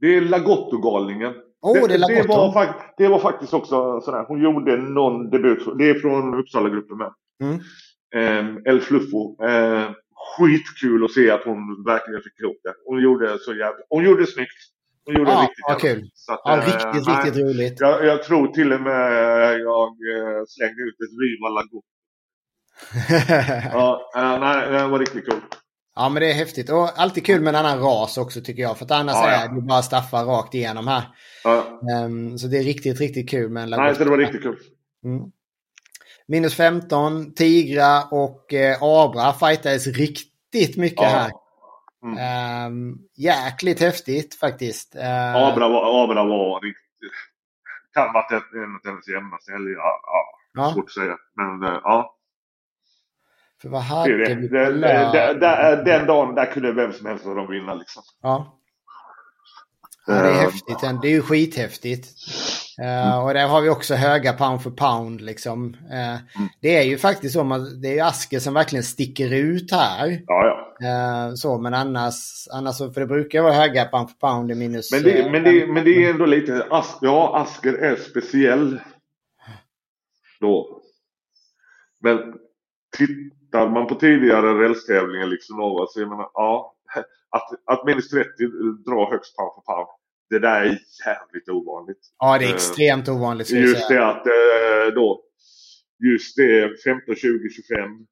[0.00, 1.34] Det är Lagotto-galningen.
[1.60, 4.24] Oh, det, det, det, var, det var faktiskt också sådär.
[4.28, 5.78] Hon gjorde någon debut.
[5.78, 7.12] Det är från Uppsala-gruppen med.
[7.42, 7.60] Mm.
[8.46, 9.42] Um, El Fluffo.
[9.42, 12.74] Um, skitkul att se att hon verkligen fick ihop det.
[12.86, 13.84] Hon gjorde så jävla...
[13.88, 14.58] Hon gjorde det snyggt.
[15.04, 16.10] Hon gjorde ja, riktigt ja, kul.
[16.28, 17.80] Att, ja, riktigt, äh, riktigt roligt.
[17.80, 19.12] Jag, jag, tror till och med
[19.60, 21.14] jag äh, slängde ut ett
[21.56, 21.82] Lago.
[23.72, 25.40] ja, nej, det var riktigt kul.
[25.94, 28.78] Ja men det är häftigt och alltid kul med en annan ras också tycker jag.
[28.78, 29.44] För att annars ja, ja.
[29.44, 31.02] är det bara Staffar rakt igenom här.
[31.44, 31.80] Ja.
[32.04, 33.86] Um, så det är riktigt, riktigt kul med en Lagosta.
[33.86, 34.58] Nej, så det var riktigt kul.
[35.04, 35.22] Mm.
[36.26, 41.30] Minus 15, Tigra och eh, Abra fightades riktigt mycket här.
[42.02, 42.66] Mm.
[42.66, 44.96] Um, jäkligt häftigt faktiskt.
[44.96, 46.82] Uh, Abra, var, Abra var riktigt...
[47.94, 49.74] Kan varit en av hennes jämnaste helger.
[49.74, 50.00] Ja,
[50.54, 51.16] ja, svårt att säga.
[51.36, 52.16] Men uh, ja.
[53.62, 57.06] För vad hade det, vi på det, det, det, Den dagen där kunde vem som
[57.06, 58.02] helst av dem vinna liksom.
[58.22, 58.58] Ja.
[60.06, 60.80] ja det är uh, häftigt.
[61.02, 62.08] Det är ju skithäftigt.
[62.80, 65.20] Uh, och där har vi också höga pound for pound.
[65.20, 65.74] Liksom.
[65.74, 66.48] Uh, mm.
[66.60, 70.22] Det är ju faktiskt så att det är Asker som verkligen sticker ut här.
[70.26, 71.28] Ja, ja.
[71.28, 74.92] Uh, så, men annars, annars, för det brukar vara höga pound for pound i minus...
[74.92, 78.80] Men det, men det, men det är ändå lite, As, ja Asker är speciell.
[80.40, 80.80] Då.
[82.00, 82.18] Men
[82.96, 85.56] tittar man på tidigare rälstävlingar liksom
[85.88, 86.74] så jag menar, ja.
[87.34, 88.28] Att, att minus 30
[88.86, 89.88] drar högst pound for pound
[90.32, 91.98] det där är jävligt ovanligt.
[92.18, 93.50] Ja, det är extremt ovanligt.
[93.50, 95.22] Just det att eh, då,
[96.10, 98.06] just det 15, 20, 25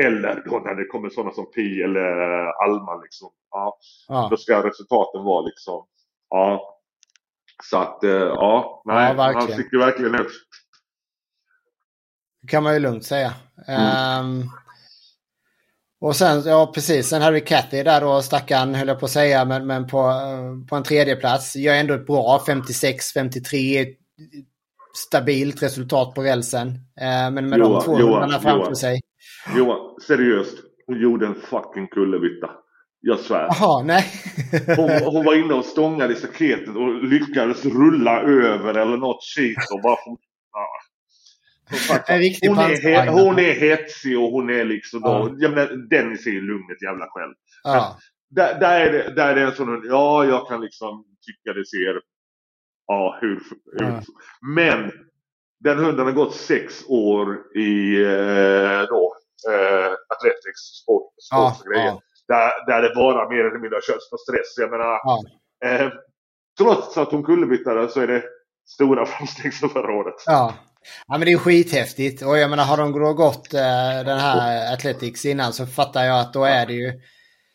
[0.00, 2.02] eller då när det kommer sådana som Pi eller
[2.64, 3.30] Alma liksom.
[3.50, 4.28] Ja, ja.
[4.30, 5.86] Då ska resultaten vara liksom,
[6.28, 6.78] ja.
[7.64, 10.32] Så att, eh, ja, nej, ja, han sticker verkligen ut.
[12.48, 13.34] Kan man ju lugnt säga.
[13.68, 14.24] Mm.
[14.26, 14.50] Um,
[16.02, 19.10] och sen, ja precis, sen hade vi Cathy där då, stackarn höll jag på att
[19.10, 23.86] säga, men, men på, eh, på en tredje plats Gör ändå ett bra 56-53
[24.94, 26.68] stabilt resultat på rälsen.
[27.00, 29.00] Eh, men med Johan, de två hundarna framför sig.
[29.56, 30.58] Johan, seriöst.
[30.86, 32.50] Hon gjorde en fucking kullerbytta.
[33.00, 33.48] Jag svär.
[33.60, 34.04] Jaha, nej.
[34.76, 39.58] hon, hon, var inne och stångade i staketet och lyckades rulla över eller något shit
[39.74, 39.96] och bara
[41.70, 45.18] Sagt, hon, är, hon är hetsig och hon är liksom ja.
[45.18, 47.34] då, jag menar, Dennis är ju lugnet jävla själv.
[47.62, 47.98] Ja.
[48.30, 51.66] Där, där, är det, där är det en sån, ja jag kan liksom tycka det
[51.66, 52.00] ser,
[52.86, 53.42] ja hur,
[53.72, 54.02] hur ja.
[54.56, 54.92] Men
[55.60, 59.16] den hunden har gått sex år i eh, då,
[59.50, 61.98] eh, Athletics, sport, sport och grejer.
[62.28, 64.54] Där, där det bara mer eller mindre har körts på stress.
[64.56, 64.98] Jag menar,
[65.64, 65.92] eh,
[66.58, 68.24] trots att hon kullerbyttade så är det
[68.68, 70.14] stora framsteg som förra året.
[70.26, 70.54] Ja.
[71.06, 73.60] Ja men det är skithäftigt och jag menar har de gått eh,
[74.04, 76.92] den här Athletics innan så fattar jag att då är det ju...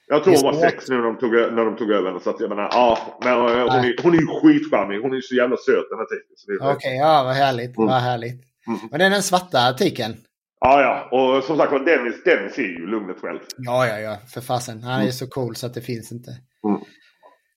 [0.07, 2.39] Jag tror hon var sex nu när de tog, när de tog över så att
[2.39, 2.97] jag menar ja.
[3.23, 5.01] Men hon, är, hon är ju skitcharmig.
[5.01, 6.57] Hon är ju så jävla söt den här tiken.
[6.61, 7.77] Okej, okay, ja vad härligt.
[7.77, 7.87] Mm.
[7.89, 8.41] Vad härligt.
[8.67, 8.79] Mm.
[8.91, 10.15] Men det är den svarta tiken.
[10.59, 11.17] Ja, ja.
[11.17, 13.39] Och som sagt var Dennis, Dennis är ju lugnet själv.
[13.57, 14.17] Ja, ja, ja.
[14.33, 14.83] För fasen.
[14.83, 15.11] Han är mm.
[15.11, 16.31] så cool så att det finns inte.
[16.67, 16.81] Mm.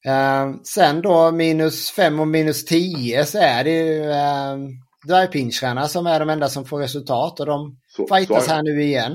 [0.09, 4.01] Uh, sen då minus 5 och minus 10 så är det ju...
[4.01, 4.71] Uh,
[5.07, 8.83] dvärgpinscherna som är de enda som får resultat och de så, fightas så här nu
[8.83, 9.13] igen.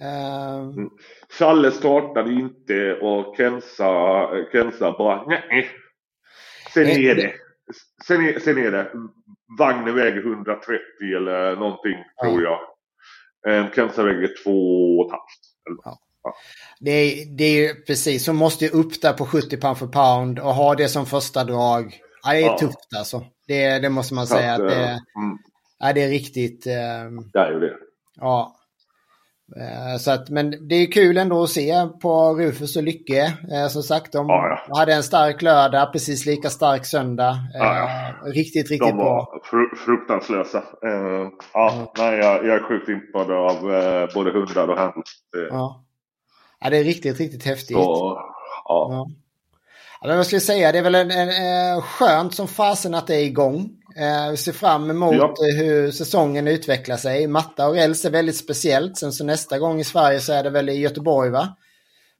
[0.00, 0.58] Uh...
[0.58, 0.90] Mm.
[1.38, 3.92] Challe startade inte och Kensa,
[4.52, 5.70] Kensa bara nej.
[6.74, 7.32] Sen är det.
[8.06, 8.90] Sen är, sen är det.
[9.58, 10.80] Vagnen väger 130
[11.16, 12.24] eller någonting ja.
[12.24, 13.74] tror jag.
[13.74, 15.10] Kensa väger 2,5.
[15.84, 15.98] Ja.
[16.26, 16.34] Ja.
[16.80, 20.38] Det, är, det är precis, så måste ju upp där på 70 pound för pound
[20.38, 22.00] och ha det som första drag.
[22.22, 22.58] Ja, det är ja.
[22.58, 23.24] tufft alltså.
[23.46, 24.54] Det, det måste man säga.
[24.54, 25.38] Att, att det, eh, mm.
[25.78, 26.66] ja, det är riktigt...
[26.66, 26.72] Eh,
[27.32, 27.76] det är ju det.
[28.20, 28.52] Ja.
[29.56, 33.32] Eh, så att, men det är kul ändå att se på Rufus och Lycke.
[33.52, 34.78] Eh, som sagt, de ja, ja.
[34.78, 37.36] hade en stark lördag, precis lika stark söndag.
[37.54, 37.88] Ja,
[38.24, 40.62] riktigt, riktigt de var Fru fruktanstlösa.
[41.52, 43.60] ja, Nej, jag, jag är sjukt impad av
[44.14, 45.02] både hundar och handel.
[45.50, 45.84] Ja.
[46.60, 47.76] ja, det är riktigt, riktigt häftigt.
[47.76, 48.18] Så,
[48.64, 49.06] ja.
[50.00, 53.24] Ska jag säga, det är väl en, en, en skönt som fasen att det är
[53.24, 53.70] igång.
[53.96, 55.34] Eh, vi ser fram emot ja.
[55.38, 57.26] hur säsongen utvecklar sig.
[57.26, 58.98] Matta och räls är väldigt speciellt.
[58.98, 61.56] Sen så nästa gång i Sverige så är det väl i Göteborg va?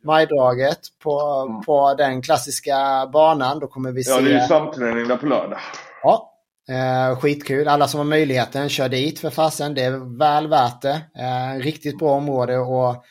[0.05, 1.63] Majdraget på, mm.
[1.63, 3.59] på den klassiska banan.
[3.59, 4.11] Då kommer vi se...
[4.11, 5.59] Ja, det är ju samträning där på lördag.
[6.03, 6.33] Ja,
[6.69, 7.69] eh, skitkul.
[7.69, 9.75] Alla som har möjligheten, kör dit för fasen.
[9.75, 11.01] Det är väl värt det.
[11.19, 13.05] Eh, riktigt bra område och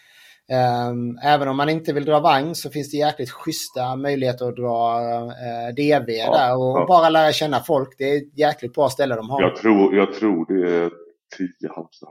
[1.24, 5.02] även om man inte vill dra vagn så finns det jäkligt schyssta möjligheter att dra
[5.30, 6.86] eh, DV ja, där och ja.
[6.88, 7.96] bara lära känna folk.
[7.98, 9.41] Det är ett jäkligt bra ställe de har.
[9.41, 10.91] Jag tror, jag tror det är
[11.38, 12.10] 10 Halmstad.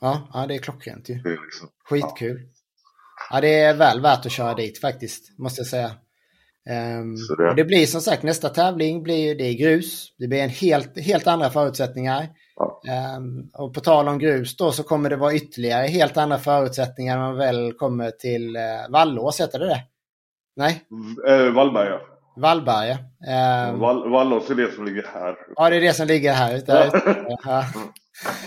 [0.00, 1.14] Ja, ja, det är klockrent ju.
[1.14, 2.40] Det är liksom, Skitkul.
[2.40, 3.36] Ja.
[3.36, 5.90] ja, det är väl värt att köra dit faktiskt, måste jag säga.
[7.00, 7.54] Um, det...
[7.56, 7.64] det...
[7.64, 10.14] blir som sagt nästa tävling blir det är grus.
[10.18, 12.28] Det blir en helt, helt andra förutsättningar.
[13.16, 17.16] Um, och på tal om grus då så kommer det vara ytterligare helt andra förutsättningar
[17.16, 19.82] när man väl kommer till uh, Vallås, heter det det?
[20.56, 20.84] Nej?
[21.28, 22.00] Uh, Vallberga.
[22.36, 22.98] Vallberga.
[23.70, 25.36] Um, Vall, Vallås är det som ligger här.
[25.56, 26.56] Ja, det är det som ligger här.
[26.56, 26.90] Ute.
[27.44, 27.64] Ja.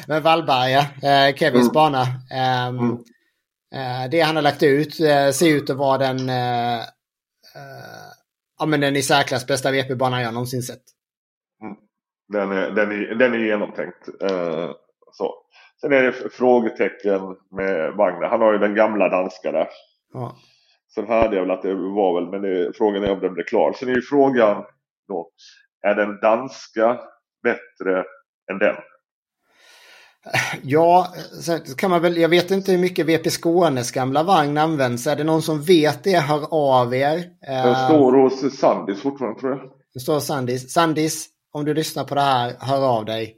[0.07, 1.73] Men Vallberga, eh, Kevins mm.
[1.73, 2.01] bana.
[2.31, 2.91] Eh, mm.
[3.75, 6.79] eh, det han har lagt ut eh, ser ut att vara den, eh,
[7.55, 8.09] eh,
[8.59, 10.83] ja, men den i särklass bästa VP-banan jag någonsin sett.
[12.27, 14.09] Den, är, den, är, den är genomtänkt.
[15.11, 15.33] så.
[15.81, 17.21] Sen är det frågetecken
[17.51, 18.29] med vagnen.
[18.29, 19.67] Han har ju den gamla danska där.
[20.13, 20.35] Ja.
[20.95, 23.43] Sen hörde jag väl att det var väl, men det, frågan är om den blir
[23.43, 23.73] klar.
[23.73, 24.63] Sen är ju frågan
[25.07, 25.29] då,
[25.81, 26.99] är den danska
[27.43, 28.03] bättre
[28.51, 28.75] än den?
[30.63, 31.07] Ja,
[31.41, 35.07] så kan man väl, jag vet inte hur mycket VP Skånes gamla vagn används.
[35.07, 37.23] Är det någon som vet det, hör av er.
[37.41, 39.71] Den står hos Sandis fortfarande tror jag.
[39.93, 40.73] Det står Sandis.
[40.73, 43.35] Sandis, om du lyssnar på det här, hör av dig.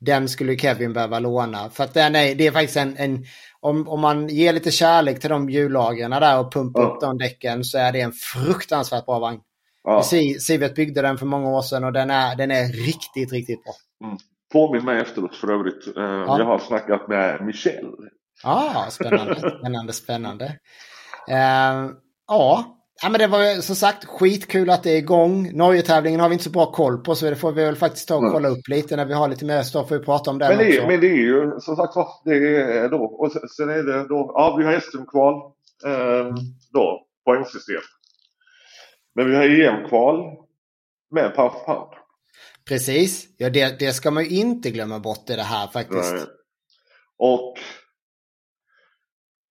[0.00, 1.70] Den skulle Kevin behöva låna.
[1.70, 3.24] För att den är, det är faktiskt en, en
[3.60, 6.88] om, om man ger lite kärlek till de hjullagren där och pumpar ja.
[6.88, 9.40] upp de däcken så är det en fruktansvärt bra vagn.
[9.84, 10.02] Ja.
[10.40, 13.72] Sivet byggde den för många år sedan och den är, den är riktigt, riktigt bra.
[14.04, 14.18] Mm.
[14.52, 15.88] Påminn mig efteråt för övrigt.
[15.96, 16.38] Uh, ja.
[16.38, 17.86] Jag har snackat med Michel.
[18.44, 20.44] Ah, spännande, spännande, spännande.
[21.30, 21.90] Uh,
[22.28, 25.50] ja, Ja, men det var som sagt skitkul att det är igång.
[25.56, 28.16] Norge-tävlingen har vi inte så bra koll på så det får vi väl faktiskt ta
[28.16, 30.58] och kolla upp lite när vi har lite mer stoff att prata om den men
[30.58, 30.86] det, också.
[30.86, 31.94] Men det är ju som sagt
[32.24, 33.04] det är då.
[33.04, 35.34] Och sen är det då, ja vi har SM-kval
[35.86, 36.34] eh,
[36.72, 37.82] då, poängsystem.
[39.14, 40.16] Men vi har EM-kval
[41.10, 41.88] med Puff Pump.
[42.68, 46.14] Precis, ja det, det ska man ju inte glömma bort i det här faktiskt.
[46.14, 46.22] Nej.
[47.18, 47.54] Och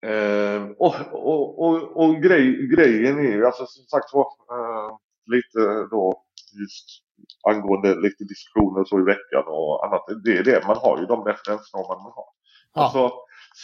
[0.05, 5.87] Eh, och, och, och, och grej, grejen är ju alltså som sagt var eh, lite
[5.91, 6.23] då
[6.59, 7.03] just
[7.47, 10.05] angående lite diskussioner så i veckan och annat.
[10.23, 12.25] Det är det, man har ju de referensnormer man har.
[12.73, 12.81] Ja.
[12.81, 13.11] Alltså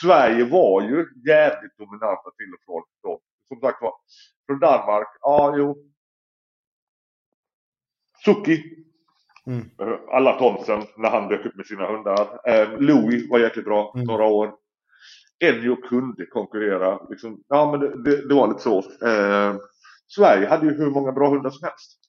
[0.01, 3.19] Sverige var ju jävligt dominanta till och från då.
[3.47, 3.93] Som sagt var,
[4.47, 5.75] från Danmark, ja jo.
[8.25, 8.63] Suki.
[9.45, 9.69] Mm.
[9.81, 12.49] Eh, alla Thomsen när han dök upp med sina hundar.
[12.49, 14.07] Eh, Louis var jäkligt bra mm.
[14.07, 14.62] några år.
[15.43, 16.99] Ennio kunde konkurrera.
[17.09, 18.77] Liksom, ja, men det, det, det var lite så.
[18.79, 19.55] Eh,
[20.07, 21.99] Sverige hade ju hur många bra hundar som helst.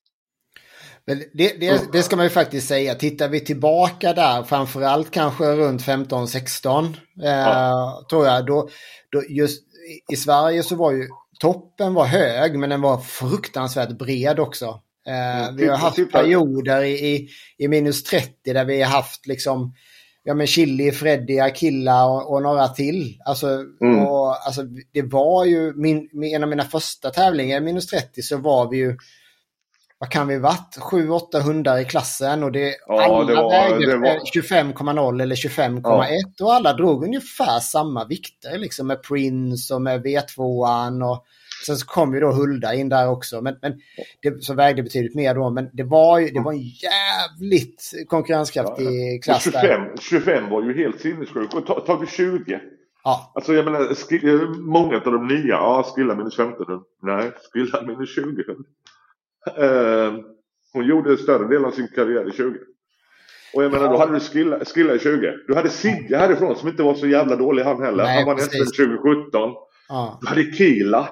[1.07, 2.95] Men det, det, det, ska man ju faktiskt säga.
[2.95, 6.85] Tittar vi tillbaka där, framförallt kanske runt 15-16,
[7.23, 8.07] eh, ja.
[8.11, 8.47] tror jag.
[8.47, 8.69] Då,
[9.11, 9.65] då just
[10.13, 11.09] i Sverige så var ju
[11.41, 14.81] toppen var hög, men den var fruktansvärt bred också.
[15.07, 17.29] Eh, mm, vi har haft perioder i, i,
[17.59, 19.75] i minus 30 där vi har haft liksom
[20.25, 23.19] ja men Chili, Freddy, Akilla och, och några till.
[23.25, 23.47] Alltså,
[23.81, 24.07] mm.
[24.07, 24.63] och, alltså,
[24.93, 28.97] det var ju min, en av mina första tävlingar, minus 30, så var vi ju
[29.99, 30.79] vad kan vi varit?
[30.79, 34.19] 7-8 hundar i klassen och det, ja, alla det vägde var...
[34.19, 36.09] 25,0 eller 25,1
[36.39, 36.45] ja.
[36.45, 41.25] och alla drog ungefär samma vikter liksom med Prince och med V2an och
[41.67, 43.73] Sen så kom ju då Hulda in där också, men, men
[44.23, 45.51] det, som vägde betydligt mer då.
[45.51, 49.93] Men det var ju det var en jävligt konkurrenskraftig ja, klass 25, där.
[50.01, 51.55] 25 var ju helt sinnessjuk.
[51.55, 52.61] Och vi 20.
[53.05, 53.33] Ja.
[53.35, 56.67] Alltså jag menar, sk- många av de nya, ja Skilla minus 15
[57.03, 58.57] Nej, Skilla minus 20 uh,
[60.73, 62.59] Hon gjorde större del av sin karriär i 20.
[63.55, 63.93] Och jag menar, ja.
[63.93, 65.33] då hade du Skilla, skilla i 20.
[65.47, 68.05] Du hade Sigge härifrån som inte var så jävla dålig han heller.
[68.05, 69.31] Nej, han var nästan 2017.
[69.89, 70.19] Ja.
[70.21, 71.09] Du hade Kila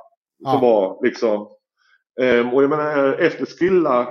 [0.50, 1.48] som var liksom.
[2.20, 4.08] Um, och jag menar efter Skilla,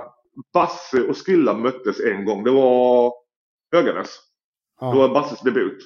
[0.52, 2.44] Basse och Skilla möttes en gång.
[2.44, 3.12] Det var
[3.72, 4.18] Höganäs.
[4.80, 5.78] Det var Basses debut.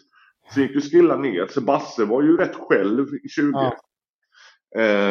[0.54, 1.46] Sen gick ju Skilla ner.
[1.46, 3.52] Så Basse var ju rätt själv i 20.
[3.52, 3.76] Ja.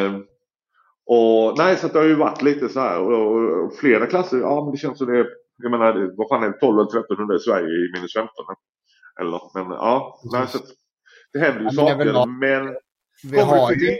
[0.06, 0.26] Um,
[1.06, 3.00] och nej, så det har ju varit lite så här.
[3.00, 5.26] Och, och, och, flera klasser, ja men det känns som det
[5.62, 8.30] jag menar, vad fan är det, 12 eller 1300 i Sverige i minus 15?
[9.20, 10.58] Eller men ja, nej, så
[11.32, 12.26] det händer ju ja, saker.
[12.26, 12.76] Men,
[13.30, 13.98] vi har ju...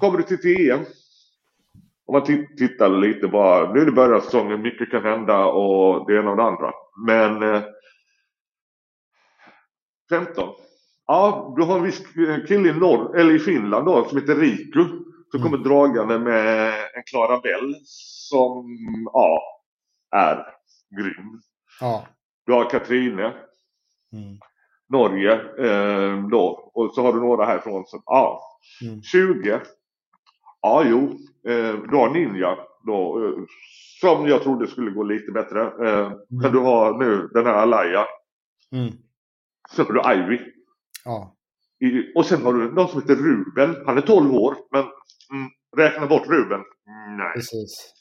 [0.00, 0.84] Kommer du till TM?
[2.06, 3.72] Om man tittar lite bara.
[3.72, 4.62] Nu är det början av säsongen.
[4.62, 6.72] Mycket kan hända och det ena och det andra.
[7.06, 7.62] Men eh,
[10.10, 10.54] 15.
[11.06, 12.02] Ja, du har en viss
[12.48, 14.84] kille i, norr, eller i Finland då som heter Riku.
[15.30, 15.42] Som mm.
[15.42, 18.66] kommer dragande med en Clarabell som
[19.12, 19.42] ja,
[20.10, 20.46] är
[21.00, 21.40] grym.
[21.80, 22.06] Ja.
[22.46, 23.32] Du har Katrine.
[24.12, 24.38] Mm.
[24.88, 26.70] Norge eh, då.
[26.74, 28.40] Och så har du några härifrån som, ja.
[28.82, 29.02] Mm.
[29.02, 29.60] 20
[30.64, 31.18] Ja, jo.
[31.48, 32.56] Eh, du har Ninja
[32.86, 33.24] då.
[33.24, 33.44] Eh,
[34.00, 35.60] som jag trodde skulle gå lite bättre.
[35.60, 36.18] Eh, mm.
[36.28, 38.04] Men du har nu den här Alaya.
[38.72, 38.92] Mm.
[39.70, 40.40] Sen har du Ivy.
[41.04, 41.36] Ja.
[41.80, 43.76] I, och sen har du någon som heter Ruben.
[43.86, 44.56] Han är 12 år.
[44.72, 46.60] Men mm, räkna bort Ruben.
[47.18, 47.32] Nej.
[47.34, 47.92] Precis.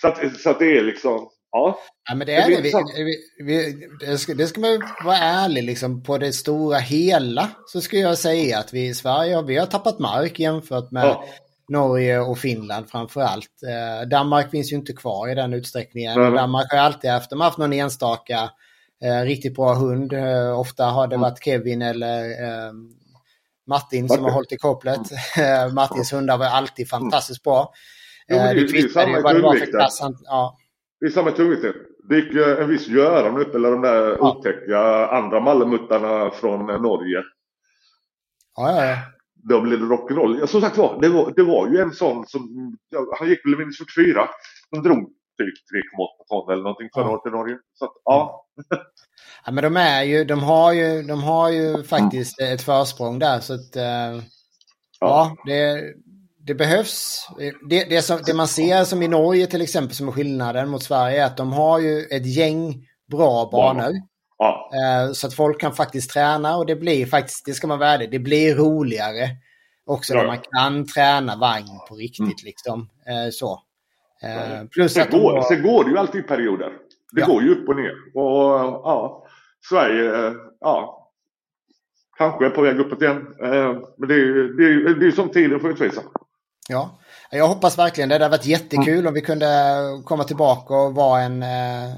[0.00, 1.28] Så att, så att det är liksom.
[1.50, 1.78] Ja.
[2.08, 2.62] ja men det är det.
[2.62, 2.72] Vi,
[3.04, 6.02] vi, vi, det, ska, det ska man vara ärlig liksom.
[6.02, 9.98] På det stora hela så skulle jag säga att vi i Sverige vi har tappat
[9.98, 11.24] mark jämfört med ja.
[11.68, 13.50] Norge och Finland framför allt.
[13.68, 16.20] Eh, Danmark finns ju inte kvar i den utsträckningen.
[16.20, 16.34] Mm.
[16.34, 18.50] Danmark har alltid haft, de har haft någon enstaka
[19.04, 20.12] Eh, riktigt bra hund.
[20.12, 21.22] Eh, ofta har det mm.
[21.22, 22.72] varit Kevin eller eh,
[23.66, 25.00] Martin som har hållit i kopplet.
[25.38, 25.74] Mm.
[25.74, 27.72] Martins hundar var alltid fantastiskt bra.
[28.28, 30.00] Jo, det, är samma ju vad det var för klass.
[30.24, 30.58] Ja.
[31.00, 31.64] Det är samma tungvikt.
[32.08, 34.30] Det gick en viss Göran upp, eller de där ja.
[34.30, 37.22] otäcka andra mallemuttarna från Norge.
[38.56, 38.96] Ja, ja, ja.
[39.48, 40.46] Då blev det rock'n'roll.
[40.46, 42.76] Som sagt var det, var, det var ju en sån som,
[43.18, 44.28] han gick väl minus 44.
[44.70, 44.98] Som drog
[45.38, 45.54] typ
[45.98, 47.58] 3,8 ton eller någonting förra året i Norge.
[47.74, 48.46] Så att, ja.
[49.46, 49.52] ja.
[49.52, 52.54] men de är ju, de har ju, de har ju faktiskt mm.
[52.54, 54.20] ett försprång där så att ja.
[55.00, 55.82] ja, det,
[56.46, 57.28] det behövs.
[57.68, 60.82] Det, det, som, det man ser som i Norge till exempel som är skillnaden mot
[60.82, 64.11] Sverige är att de har ju ett gäng bra banor.
[64.42, 64.70] Ja.
[65.06, 67.98] Uh, så att folk kan faktiskt träna och det blir faktiskt, det ska man vara
[67.98, 69.28] det blir roligare.
[69.86, 70.20] Också ja.
[70.20, 72.44] när man kan träna vagn på riktigt mm.
[72.44, 72.80] liksom.
[72.80, 73.62] Uh, så.
[74.22, 75.42] Eh, plus sen, att går, var...
[75.42, 76.72] sen går det ju alltid perioder.
[77.12, 77.26] Det ja.
[77.26, 77.94] går ju upp och ner.
[78.14, 78.50] Och
[78.84, 79.26] ja,
[79.68, 81.02] Sverige, ja,
[82.18, 83.16] kanske är på väg uppåt igen.
[83.42, 86.02] Eh, men det är ju det är, det är som tiden får utvisa.
[86.68, 86.98] Ja,
[87.30, 88.18] jag hoppas verkligen det.
[88.18, 89.06] Det hade varit jättekul mm.
[89.06, 89.46] om vi kunde
[90.04, 91.90] komma tillbaka och vara en, eh,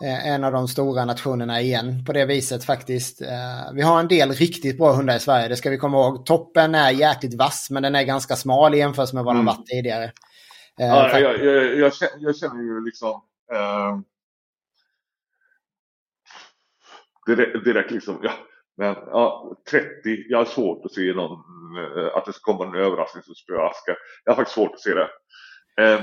[0.00, 3.22] en av de stora nationerna igen på det viset faktiskt.
[3.22, 6.26] Eh, vi har en del riktigt bra hundar i Sverige, det ska vi komma ihåg.
[6.26, 9.54] Toppen är jäkligt vass men den är ganska smal i jämförelse med vad den mm.
[9.54, 10.04] varit tidigare.
[10.80, 13.22] Eh, ja, jag, jag, jag, känner, jag, känner ju liksom
[13.52, 13.98] eh,
[17.26, 18.32] direkt, direkt liksom, ja,
[18.76, 19.88] men ja, 30,
[20.28, 21.40] jag har svårt att se någon,
[21.78, 23.96] eh, att det ska komma en överraskning som spöar Aska.
[24.24, 25.08] Jag har faktiskt svårt att se det.
[25.80, 26.00] Eh,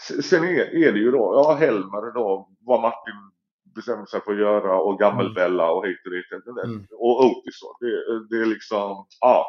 [0.00, 3.14] sen är, det ju då, ja Helmer då, vad Martin
[3.74, 5.76] bestämde sig för att göra och Gammelbella mm.
[5.76, 6.64] och hit och dit.
[6.64, 6.86] Mm.
[6.90, 7.76] Och Otis då.
[7.80, 9.46] Det, det är liksom, ja.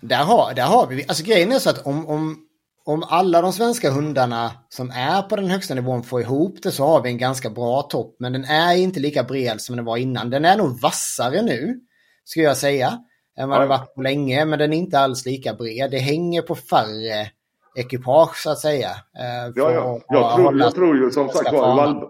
[0.00, 2.46] Där har, där har vi, alltså grejen är så att om, om
[2.86, 6.86] om alla de svenska hundarna som är på den högsta nivån får ihop det så
[6.86, 8.16] har vi en ganska bra topp.
[8.18, 10.30] Men den är inte lika bred som den var innan.
[10.30, 11.80] Den är nog vassare nu,
[12.24, 12.98] skulle jag säga,
[13.38, 13.60] än vad ja.
[13.60, 14.44] den varit på länge.
[14.44, 15.90] Men den är inte alls lika bred.
[15.90, 17.30] Det hänger på färre
[17.76, 18.88] ekipage så att säga.
[18.90, 20.00] Eh, ja, ja.
[20.08, 22.06] Jag, tror, jag tror ju som sagt var, i, Vall,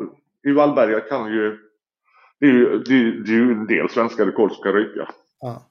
[0.49, 1.59] i Vallberga kan ju...
[2.41, 5.09] Det är ju, det, det är ju en del svenska rekord som kan ryka.
[5.41, 5.63] Ja.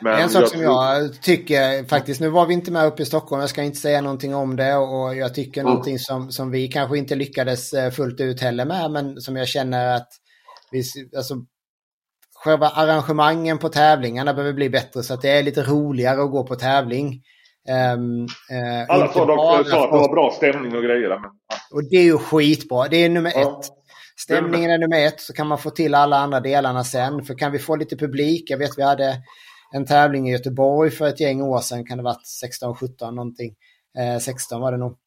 [0.00, 3.40] Men en sak som jag tycker faktiskt, nu var vi inte med uppe i Stockholm,
[3.40, 5.70] jag ska inte säga någonting om det och jag tycker mm.
[5.70, 9.48] någonting som, som vi kanske inte lyckades eh, fullt ut heller med, men som jag
[9.48, 10.08] känner att
[10.70, 10.82] vi,
[11.16, 11.34] alltså,
[12.34, 16.46] själva arrangemangen på tävlingarna behöver bli bättre så att det är lite roligare att gå
[16.46, 17.22] på tävling.
[17.68, 19.22] Um, uh, Alla sa
[19.60, 21.08] att det var bra stämning och grejer.
[21.08, 21.30] Men.
[21.72, 23.40] Och det är ju skitbra, det är nummer ja.
[23.40, 23.70] ett.
[24.16, 27.24] Stämningen är nummer ett så kan man få till alla andra delarna sen.
[27.24, 29.16] För kan vi få lite publik, jag vet vi hade
[29.72, 33.54] en tävling i Göteborg för ett gäng år sedan, kan det varit 16, 17 någonting.
[33.98, 34.98] Eh, 16 var det nog.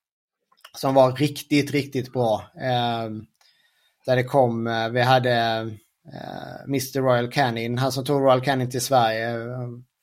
[0.77, 2.41] Som var riktigt, riktigt bra.
[2.61, 3.09] Eh,
[4.05, 5.31] där det kom, eh, vi hade
[6.13, 9.37] eh, Mr Royal Canin, han som tog Royal Canin till Sverige.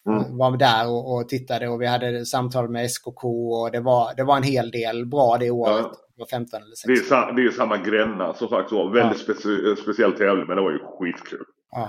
[0.08, 0.36] Eh, mm.
[0.36, 4.24] Var där och, och, tittade och vi hade samtal med SKK och det var, det
[4.24, 5.86] var en hel del bra det året.
[5.90, 5.92] Ja.
[6.16, 6.94] Det var 15 eller 16.
[6.94, 9.34] Det är, det är samma Gränna som faktiskt var väldigt ja.
[9.34, 11.44] specie, speciell tävling men det var ju skitkul.
[11.70, 11.88] Ja.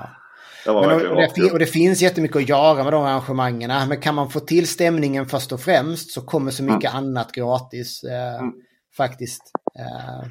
[0.66, 3.90] Men, och, det, och, det, finns jättemycket att göra med de arrangemangen.
[3.90, 7.04] Men kan man få till stämningen först och främst så kommer så mycket mm.
[7.04, 8.04] annat gratis.
[8.04, 8.54] Eh, mm.
[8.98, 9.42] Faktiskt.
[9.80, 10.28] Eh,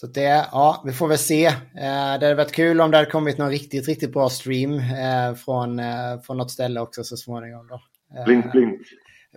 [0.00, 1.46] så det, ja, vi får väl se.
[1.46, 5.34] Eh, det hade varit kul om det hade kommit någon riktigt, riktigt bra stream eh,
[5.44, 7.66] från, eh, från något ställe också så småningom.
[7.66, 7.80] Då.
[8.18, 8.80] Eh, blink, blink.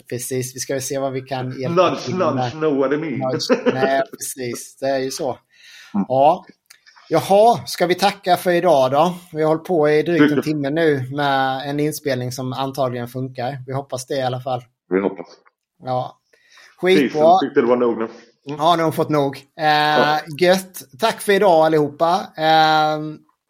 [0.10, 2.56] Precis, vi ska väl se vad vi kan hjälpa nudge, till med.
[2.56, 3.40] Nudge, I mean.
[3.74, 4.78] Nej, precis.
[4.80, 5.38] Det är ju så.
[5.94, 6.46] Ja,
[7.10, 9.16] Jaha, ska vi tacka för idag då?
[9.34, 13.58] Vi har hållit på i drygt en timme nu med en inspelning som antagligen funkar.
[13.68, 14.62] Vi hoppas det i alla fall.
[14.90, 15.28] Vi hoppas.
[15.84, 16.20] Ja.
[16.78, 17.40] Skitbra.
[17.40, 18.08] tyckte det var nog nu.
[18.50, 18.62] Mm.
[18.62, 19.38] Ja, nu har hon fått nog.
[19.60, 20.20] Eh, ja.
[20.40, 20.84] Gött.
[21.00, 22.28] Tack för idag allihopa.
[22.38, 23.00] Eh,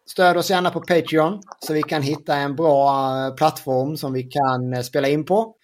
[0.06, 4.22] stöd oss gärna på Patreon så vi kan hitta en bra eh, plattform som vi
[4.22, 5.54] kan eh, spela in på.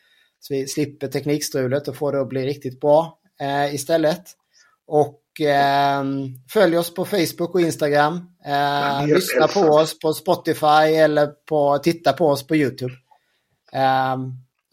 [0.40, 4.22] Så vi slipper teknikstrulet och får det att bli riktigt bra eh, istället.
[4.86, 6.04] Och eh,
[6.52, 8.20] följ oss på Facebook och Instagram.
[8.46, 12.94] Eh, lyssna på oss på Spotify eller på, titta på oss på YouTube.
[13.72, 14.16] Eh,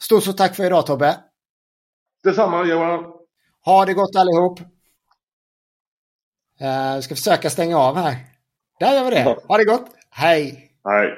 [0.03, 1.17] stort så tack för idag Tobbe.
[2.23, 3.12] Detsamma Johan.
[3.65, 4.59] Ha det gott allihop.
[6.59, 8.15] Eh, ska försöka stänga av här.
[8.79, 9.37] Där gör vi det.
[9.47, 9.85] Ha det gott.
[10.09, 10.71] Hej.
[10.83, 11.09] Hej.